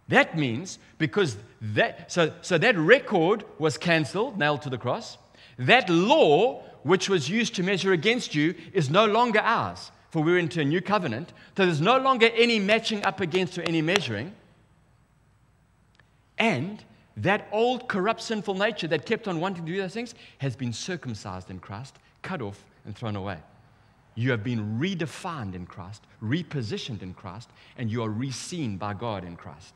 That 0.08 0.36
means 0.36 0.78
because 0.96 1.36
that, 1.60 2.10
so, 2.10 2.32
so 2.40 2.58
that 2.58 2.76
record 2.76 3.44
was 3.58 3.76
cancelled, 3.76 4.38
nailed 4.38 4.62
to 4.62 4.70
the 4.70 4.78
cross. 4.78 5.18
That 5.58 5.88
law, 5.90 6.62
which 6.82 7.08
was 7.08 7.28
used 7.28 7.54
to 7.56 7.62
measure 7.62 7.92
against 7.92 8.34
you, 8.34 8.54
is 8.72 8.88
no 8.88 9.04
longer 9.06 9.40
ours, 9.40 9.90
for 10.10 10.22
we're 10.22 10.38
into 10.38 10.60
a 10.60 10.64
new 10.64 10.80
covenant. 10.80 11.32
So 11.56 11.66
there's 11.66 11.80
no 11.80 11.98
longer 11.98 12.30
any 12.34 12.58
matching 12.58 13.04
up 13.04 13.20
against 13.20 13.58
or 13.58 13.62
any 13.62 13.82
measuring. 13.82 14.32
And 16.38 16.82
that 17.16 17.48
old 17.52 17.88
corrupt 17.88 18.22
sinful 18.22 18.54
nature 18.54 18.86
that 18.88 19.04
kept 19.04 19.28
on 19.28 19.40
wanting 19.40 19.66
to 19.66 19.72
do 19.72 19.80
those 19.80 19.92
things 19.92 20.14
has 20.38 20.54
been 20.56 20.72
circumcised 20.72 21.50
in 21.50 21.58
Christ, 21.58 21.96
cut 22.22 22.40
off, 22.40 22.64
and 22.86 22.96
thrown 22.96 23.16
away. 23.16 23.38
You 24.14 24.30
have 24.30 24.42
been 24.42 24.78
redefined 24.80 25.54
in 25.54 25.66
Christ, 25.66 26.04
repositioned 26.22 27.02
in 27.02 27.14
Christ, 27.14 27.50
and 27.76 27.90
you 27.90 28.02
are 28.02 28.08
reseen 28.08 28.78
by 28.78 28.94
God 28.94 29.24
in 29.24 29.36
Christ. 29.36 29.74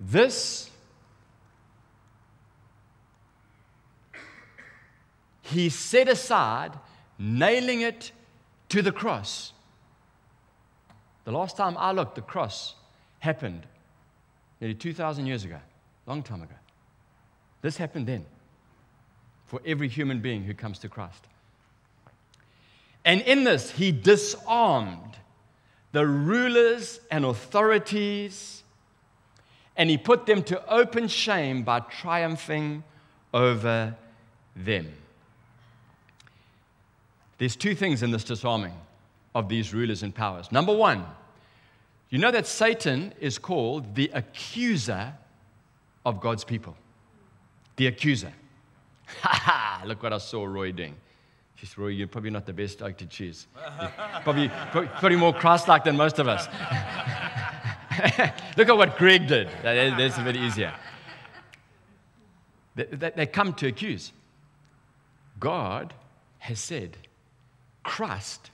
This 0.00 0.70
he 5.42 5.68
set 5.68 6.08
aside, 6.08 6.72
nailing 7.18 7.80
it 7.82 8.12
to 8.68 8.82
the 8.82 8.92
cross. 8.92 9.52
The 11.24 11.32
last 11.32 11.56
time 11.56 11.76
I 11.76 11.92
looked, 11.92 12.14
the 12.14 12.22
cross 12.22 12.76
happened 13.18 13.66
nearly 14.60 14.74
2,000 14.74 15.26
years 15.26 15.44
ago, 15.44 15.58
long 16.06 16.22
time 16.22 16.42
ago. 16.42 16.54
This 17.62 17.76
happened 17.76 18.06
then 18.06 18.24
for 19.46 19.60
every 19.66 19.88
human 19.88 20.20
being 20.20 20.44
who 20.44 20.54
comes 20.54 20.78
to 20.78 20.88
Christ. 20.88 21.26
And 23.04 23.20
in 23.22 23.44
this, 23.44 23.72
he 23.72 23.90
disarmed 23.90 25.16
the 25.92 26.06
rulers 26.06 27.00
and 27.10 27.24
authorities, 27.24 28.59
and 29.80 29.88
he 29.88 29.96
put 29.96 30.26
them 30.26 30.42
to 30.42 30.62
open 30.70 31.08
shame 31.08 31.62
by 31.62 31.80
triumphing 31.80 32.84
over 33.32 33.96
them. 34.54 34.92
There's 37.38 37.56
two 37.56 37.74
things 37.74 38.02
in 38.02 38.10
this 38.10 38.22
disarming 38.22 38.74
of 39.34 39.48
these 39.48 39.72
rulers 39.72 40.02
and 40.02 40.14
powers. 40.14 40.52
Number 40.52 40.76
one, 40.76 41.06
you 42.10 42.18
know 42.18 42.30
that 42.30 42.46
Satan 42.46 43.14
is 43.20 43.38
called 43.38 43.94
the 43.94 44.10
accuser 44.12 45.14
of 46.04 46.20
God's 46.20 46.44
people. 46.44 46.76
The 47.76 47.86
accuser. 47.86 48.32
Ha 49.22 49.28
ha! 49.32 49.82
Look 49.86 50.02
what 50.02 50.12
I 50.12 50.18
saw 50.18 50.44
Roy 50.44 50.72
doing. 50.72 50.94
Just 51.56 51.78
Roy, 51.78 51.88
you're 51.88 52.06
probably 52.06 52.30
not 52.30 52.44
the 52.44 52.52
best 52.52 52.80
dog 52.80 52.98
to 52.98 53.06
choose. 53.06 53.46
probably, 54.24 54.50
probably 54.70 55.16
more 55.16 55.32
Christ 55.32 55.68
like 55.68 55.84
than 55.84 55.96
most 55.96 56.18
of 56.18 56.28
us. 56.28 56.46
Look 58.56 58.68
at 58.68 58.76
what 58.76 58.96
Greg 58.96 59.26
did. 59.26 59.48
That's 59.62 60.18
a 60.18 60.22
bit 60.22 60.36
easier. 60.36 60.72
They, 62.74 63.26
come 63.26 63.52
to 63.54 63.66
accuse. 63.66 64.12
God 65.38 65.92
has 66.38 66.60
said, 66.60 66.96
Christ 67.82 68.50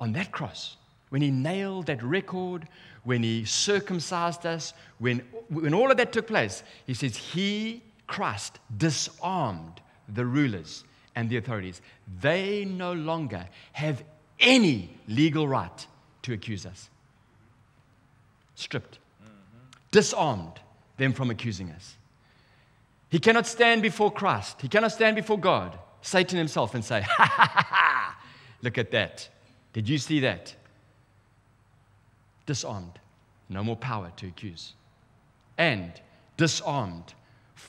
on 0.00 0.12
that 0.12 0.32
cross, 0.32 0.76
when 1.10 1.22
he 1.22 1.30
nailed 1.30 1.86
that 1.86 2.02
record, 2.02 2.68
when 3.04 3.22
he 3.22 3.44
circumcised 3.44 4.44
us, 4.44 4.74
when, 4.98 5.20
when 5.48 5.72
all 5.72 5.90
of 5.90 5.96
that 5.96 6.12
took 6.12 6.26
place, 6.26 6.62
he 6.86 6.94
says, 6.94 7.16
He, 7.16 7.82
Christ, 8.06 8.58
disarmed 8.76 9.80
the 10.08 10.24
rulers 10.24 10.84
and 11.14 11.30
the 11.30 11.36
authorities. 11.36 11.80
They 12.20 12.64
no 12.64 12.92
longer 12.92 13.46
have 13.72 14.02
any 14.40 14.90
legal 15.08 15.48
right 15.48 15.86
to 16.22 16.32
accuse 16.32 16.66
us. 16.66 16.90
Stripped, 18.58 18.98
disarmed 19.92 20.58
them 20.96 21.12
from 21.12 21.30
accusing 21.30 21.70
us. 21.70 21.96
He 23.08 23.20
cannot 23.20 23.46
stand 23.46 23.82
before 23.82 24.10
Christ, 24.10 24.60
he 24.60 24.66
cannot 24.66 24.90
stand 24.90 25.14
before 25.14 25.38
God, 25.38 25.78
Satan 26.02 26.36
himself, 26.38 26.74
and 26.74 26.84
say, 26.84 27.02
Ha 27.06 27.24
ha 27.24 27.50
ha 27.54 27.66
ha! 27.70 28.18
Look 28.60 28.76
at 28.76 28.90
that. 28.90 29.28
Did 29.72 29.88
you 29.88 29.96
see 29.96 30.18
that? 30.20 30.56
Disarmed. 32.46 32.98
No 33.48 33.62
more 33.62 33.76
power 33.76 34.10
to 34.16 34.26
accuse. 34.26 34.72
And 35.56 35.92
disarmed, 36.36 37.14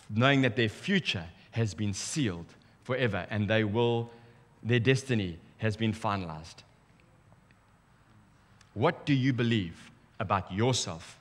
knowing 0.10 0.42
that 0.42 0.56
their 0.56 0.70
future 0.70 1.26
has 1.52 1.76
been 1.76 1.94
sealed 1.94 2.48
forever 2.82 3.28
and 3.30 3.48
they 3.48 3.64
will, 3.64 4.10
their 4.64 4.80
destiny 4.80 5.38
has 5.60 5.78
been 5.78 5.94
finalized. 5.94 6.64
What 8.74 9.06
do 9.06 9.14
you 9.14 9.34
believe 9.34 9.90
about 10.20 10.52
yourself? 10.52 11.20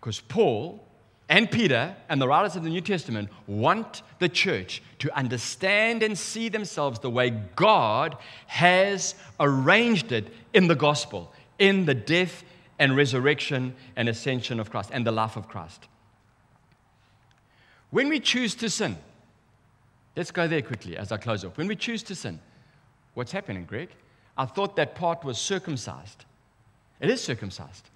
Because 0.00 0.20
Paul 0.20 0.84
and 1.28 1.50
Peter 1.50 1.96
and 2.08 2.20
the 2.20 2.28
writers 2.28 2.54
of 2.54 2.62
the 2.62 2.70
New 2.70 2.80
Testament 2.80 3.28
want 3.46 4.02
the 4.18 4.28
church 4.28 4.82
to 5.00 5.16
understand 5.16 6.02
and 6.02 6.16
see 6.16 6.48
themselves 6.48 7.00
the 7.00 7.10
way 7.10 7.30
God 7.56 8.16
has 8.46 9.14
arranged 9.40 10.12
it 10.12 10.32
in 10.52 10.68
the 10.68 10.76
gospel, 10.76 11.32
in 11.58 11.84
the 11.84 11.94
death 11.94 12.44
and 12.78 12.96
resurrection 12.96 13.74
and 13.96 14.08
ascension 14.08 14.60
of 14.60 14.70
Christ 14.70 14.90
and 14.92 15.06
the 15.06 15.12
life 15.12 15.36
of 15.36 15.48
Christ. 15.48 15.88
When 17.90 18.08
we 18.08 18.20
choose 18.20 18.54
to 18.56 18.70
sin, 18.70 18.96
let's 20.14 20.30
go 20.30 20.46
there 20.46 20.62
quickly 20.62 20.96
as 20.96 21.10
I 21.10 21.16
close 21.16 21.44
off. 21.44 21.56
When 21.58 21.66
we 21.66 21.76
choose 21.76 22.02
to 22.04 22.14
sin, 22.14 22.38
what's 23.14 23.32
happening, 23.32 23.64
Greg? 23.64 23.88
I 24.36 24.44
thought 24.44 24.76
that 24.76 24.94
part 24.94 25.24
was 25.24 25.38
circumcised. 25.38 26.24
It 27.00 27.10
is 27.10 27.22
circumcised. 27.22 27.88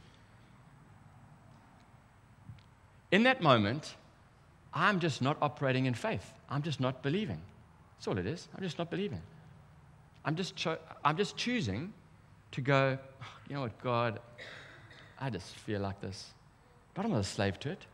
In 3.10 3.24
that 3.24 3.42
moment, 3.42 3.94
I'm 4.72 5.00
just 5.00 5.20
not 5.20 5.36
operating 5.42 5.86
in 5.86 5.94
faith. 5.94 6.32
I'm 6.48 6.62
just 6.62 6.80
not 6.80 7.02
believing. 7.02 7.40
That's 7.96 8.08
all 8.08 8.18
it 8.18 8.26
is. 8.26 8.48
I'm 8.56 8.62
just 8.62 8.78
not 8.78 8.90
believing. 8.90 9.20
I'm 10.24 10.36
just, 10.36 10.54
cho- 10.56 10.78
I'm 11.04 11.16
just 11.16 11.36
choosing 11.36 11.92
to 12.52 12.60
go, 12.60 12.98
oh, 13.22 13.26
you 13.48 13.54
know 13.54 13.62
what, 13.62 13.80
God, 13.82 14.20
I 15.18 15.30
just 15.30 15.56
feel 15.56 15.80
like 15.80 16.00
this. 16.00 16.30
But 16.94 17.04
I'm 17.04 17.10
not 17.12 17.20
a 17.20 17.24
slave 17.24 17.58
to 17.60 17.70
it. 17.70 17.86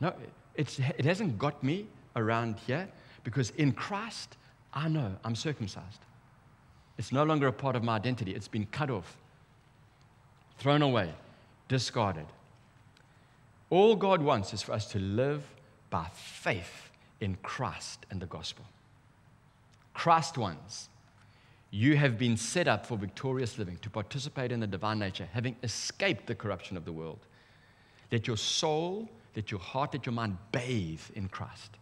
No, 0.00 0.12
it's, 0.54 0.78
it 0.78 1.04
hasn't 1.04 1.38
got 1.38 1.62
me 1.62 1.86
around 2.16 2.56
here 2.66 2.88
because 3.24 3.50
in 3.50 3.72
Christ, 3.72 4.36
I 4.72 4.88
know 4.88 5.12
I'm 5.24 5.34
circumcised. 5.34 6.00
It's 6.98 7.12
no 7.12 7.24
longer 7.24 7.46
a 7.46 7.52
part 7.52 7.76
of 7.76 7.82
my 7.82 7.96
identity. 7.96 8.34
It's 8.34 8.48
been 8.48 8.66
cut 8.66 8.90
off, 8.90 9.16
thrown 10.58 10.82
away, 10.82 11.12
discarded. 11.68 12.26
All 13.70 13.96
God 13.96 14.22
wants 14.22 14.52
is 14.54 14.62
for 14.62 14.72
us 14.72 14.86
to 14.92 14.98
live 14.98 15.42
by 15.90 16.06
faith 16.14 16.90
in 17.20 17.36
Christ 17.42 18.06
and 18.10 18.20
the 18.20 18.26
gospel. 18.26 18.64
Christ 19.94 20.38
wants. 20.38 20.88
You 21.70 21.96
have 21.96 22.16
been 22.16 22.36
set 22.36 22.68
up 22.68 22.86
for 22.86 22.96
victorious 22.96 23.58
living, 23.58 23.78
to 23.78 23.90
participate 23.90 24.52
in 24.52 24.60
the 24.60 24.66
divine 24.66 24.98
nature, 24.98 25.28
having 25.32 25.56
escaped 25.62 26.26
the 26.26 26.34
corruption 26.34 26.76
of 26.76 26.84
the 26.84 26.92
world. 26.92 27.18
Let 28.12 28.26
your 28.26 28.36
soul, 28.36 29.08
let 29.34 29.50
your 29.50 29.60
heart, 29.60 29.94
let 29.94 30.06
your 30.06 30.12
mind 30.12 30.38
bathe 30.52 31.00
in 31.14 31.28
Christ, 31.28 31.72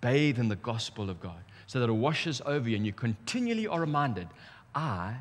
bathe 0.00 0.38
in 0.38 0.48
the 0.48 0.56
gospel 0.56 1.08
of 1.08 1.20
God, 1.20 1.40
so 1.66 1.78
that 1.78 1.88
it 1.88 1.92
washes 1.92 2.42
over 2.46 2.68
you 2.68 2.76
and 2.76 2.84
you 2.84 2.92
continually 2.92 3.66
are 3.66 3.80
reminded 3.80 4.28
I 4.74 5.14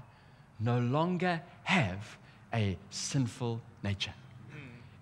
no 0.60 0.80
longer 0.80 1.41
have 1.63 2.17
a 2.53 2.77
sinful 2.89 3.62
nature. 3.84 4.13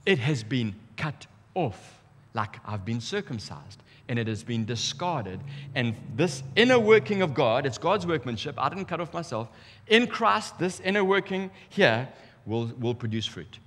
It 0.06 0.20
has 0.20 0.44
been 0.44 0.76
cut 0.98 1.28
off, 1.54 2.00
like 2.34 2.60
I've 2.65 2.86
been 2.86 3.02
circumcised, 3.02 3.82
and 4.08 4.20
it 4.20 4.28
has 4.28 4.44
been 4.44 4.65
discarded. 4.65 5.39
And 5.74 5.96
this 6.15 6.44
inner 6.56 6.80
working 6.80 7.22
of 7.22 7.34
God, 7.34 7.65
it's 7.65 7.78
God's 7.78 8.06
workmanship. 8.06 8.56
I 8.58 8.70
didn't 8.70 8.86
cut 8.86 9.02
off 9.02 9.13
myself. 9.13 9.50
In 9.88 10.08
Christ, 10.08 10.60
this 10.60 10.80
inner 10.82 11.04
working 11.04 11.50
here 11.70 12.08
will, 12.46 12.68
will 12.80 12.96
produce 12.96 13.26
fruit, 13.26 13.60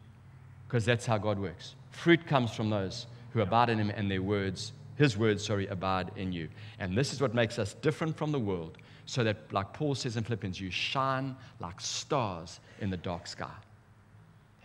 because 0.67 0.85
that's 0.85 1.07
how 1.07 1.19
God 1.19 1.39
works. 1.39 1.75
Fruit 1.91 2.27
comes 2.27 2.53
from 2.53 2.71
those 2.71 3.07
who 3.33 3.41
abide 3.41 3.71
in 3.71 3.79
Him 3.79 3.91
and 3.91 4.11
their 4.11 4.23
words 4.23 4.73
his 4.99 5.17
words, 5.17 5.45
sorry, 5.45 5.69
abide 5.69 6.11
in 6.17 6.33
you. 6.33 6.49
And 6.81 6.99
this 6.99 7.13
is 7.13 7.21
what 7.21 7.33
makes 7.33 7.59
us 7.59 7.75
different 7.75 8.17
from 8.17 8.33
the 8.33 8.39
world, 8.39 8.77
so 9.07 9.23
that, 9.25 9.37
like 9.53 9.73
Paul 9.73 9.95
says 9.95 10.17
in 10.17 10.25
Philippians, 10.25 10.61
you 10.61 10.71
shine 10.71 11.37
like 11.61 11.81
stars 11.81 12.59
in 12.81 12.91
the 12.91 12.97
dark 12.97 13.29
sky. 13.29 13.55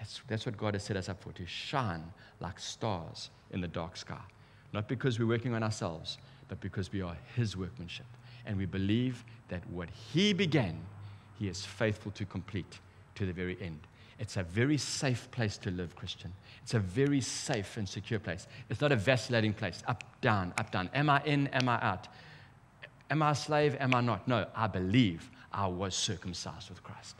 That's, 0.04 0.22
that's 0.28 0.46
what 0.46 0.58
God 0.58 0.74
has 0.74 0.84
set 0.84 0.98
us 0.98 1.08
up 1.08 1.24
for, 1.24 1.32
to 1.32 1.46
shine 1.46 2.04
like 2.42 2.60
stars 2.60 3.30
in 3.52 3.62
the 3.62 3.70
dark 3.70 3.96
sky. 3.96 4.20
Not 4.74 4.89
because 4.89 5.18
we're 5.18 5.30
working 5.30 5.54
on 5.54 5.63
ourselves, 5.63 6.18
but 6.50 6.60
because 6.60 6.92
we 6.92 7.02
are 7.02 7.16
His 7.38 7.56
workmanship. 7.56 8.06
And 8.46 8.58
we 8.58 8.66
believe 8.66 9.24
that 9.48 9.66
what 9.70 9.88
He 9.89 10.34
began, 10.34 10.78
He 11.39 11.48
is 11.48 11.66
faithful 11.66 12.12
to 12.12 12.26
complete 12.26 12.82
to 13.16 13.26
the 13.26 13.32
very 13.32 13.58
end. 13.62 13.80
It's 14.20 14.36
a 14.36 14.44
very 14.44 14.78
safe 14.78 15.32
place 15.32 15.56
to 15.60 15.72
live, 15.72 15.96
Christian. 15.96 16.34
It's 16.63 16.74
a 16.74 16.80
very 16.80 17.22
safe 17.22 17.78
and 17.78 17.88
secure 17.88 18.20
place. 18.20 18.48
It's 18.70 18.82
not 18.82 18.92
a 18.92 18.98
vacillating 18.98 19.54
place, 19.54 19.84
up, 19.88 20.04
down, 20.20 20.54
up, 20.58 20.70
down. 20.70 20.89
Am 20.94 21.10
I 21.10 21.24
in? 21.24 21.48
Am 21.48 21.70
I 21.70 21.82
out? 21.82 22.10
Am 23.10 23.24
I 23.24 23.32
a 23.32 23.36
slave? 23.36 23.78
Am 23.80 23.96
I 23.96 24.02
not? 24.02 24.28
No, 24.28 24.48
I 24.54 24.68
believe 24.68 25.32
I 25.54 25.68
was 25.68 25.96
circumcised 25.96 26.70
with 26.70 26.84
Christ. 26.84 27.16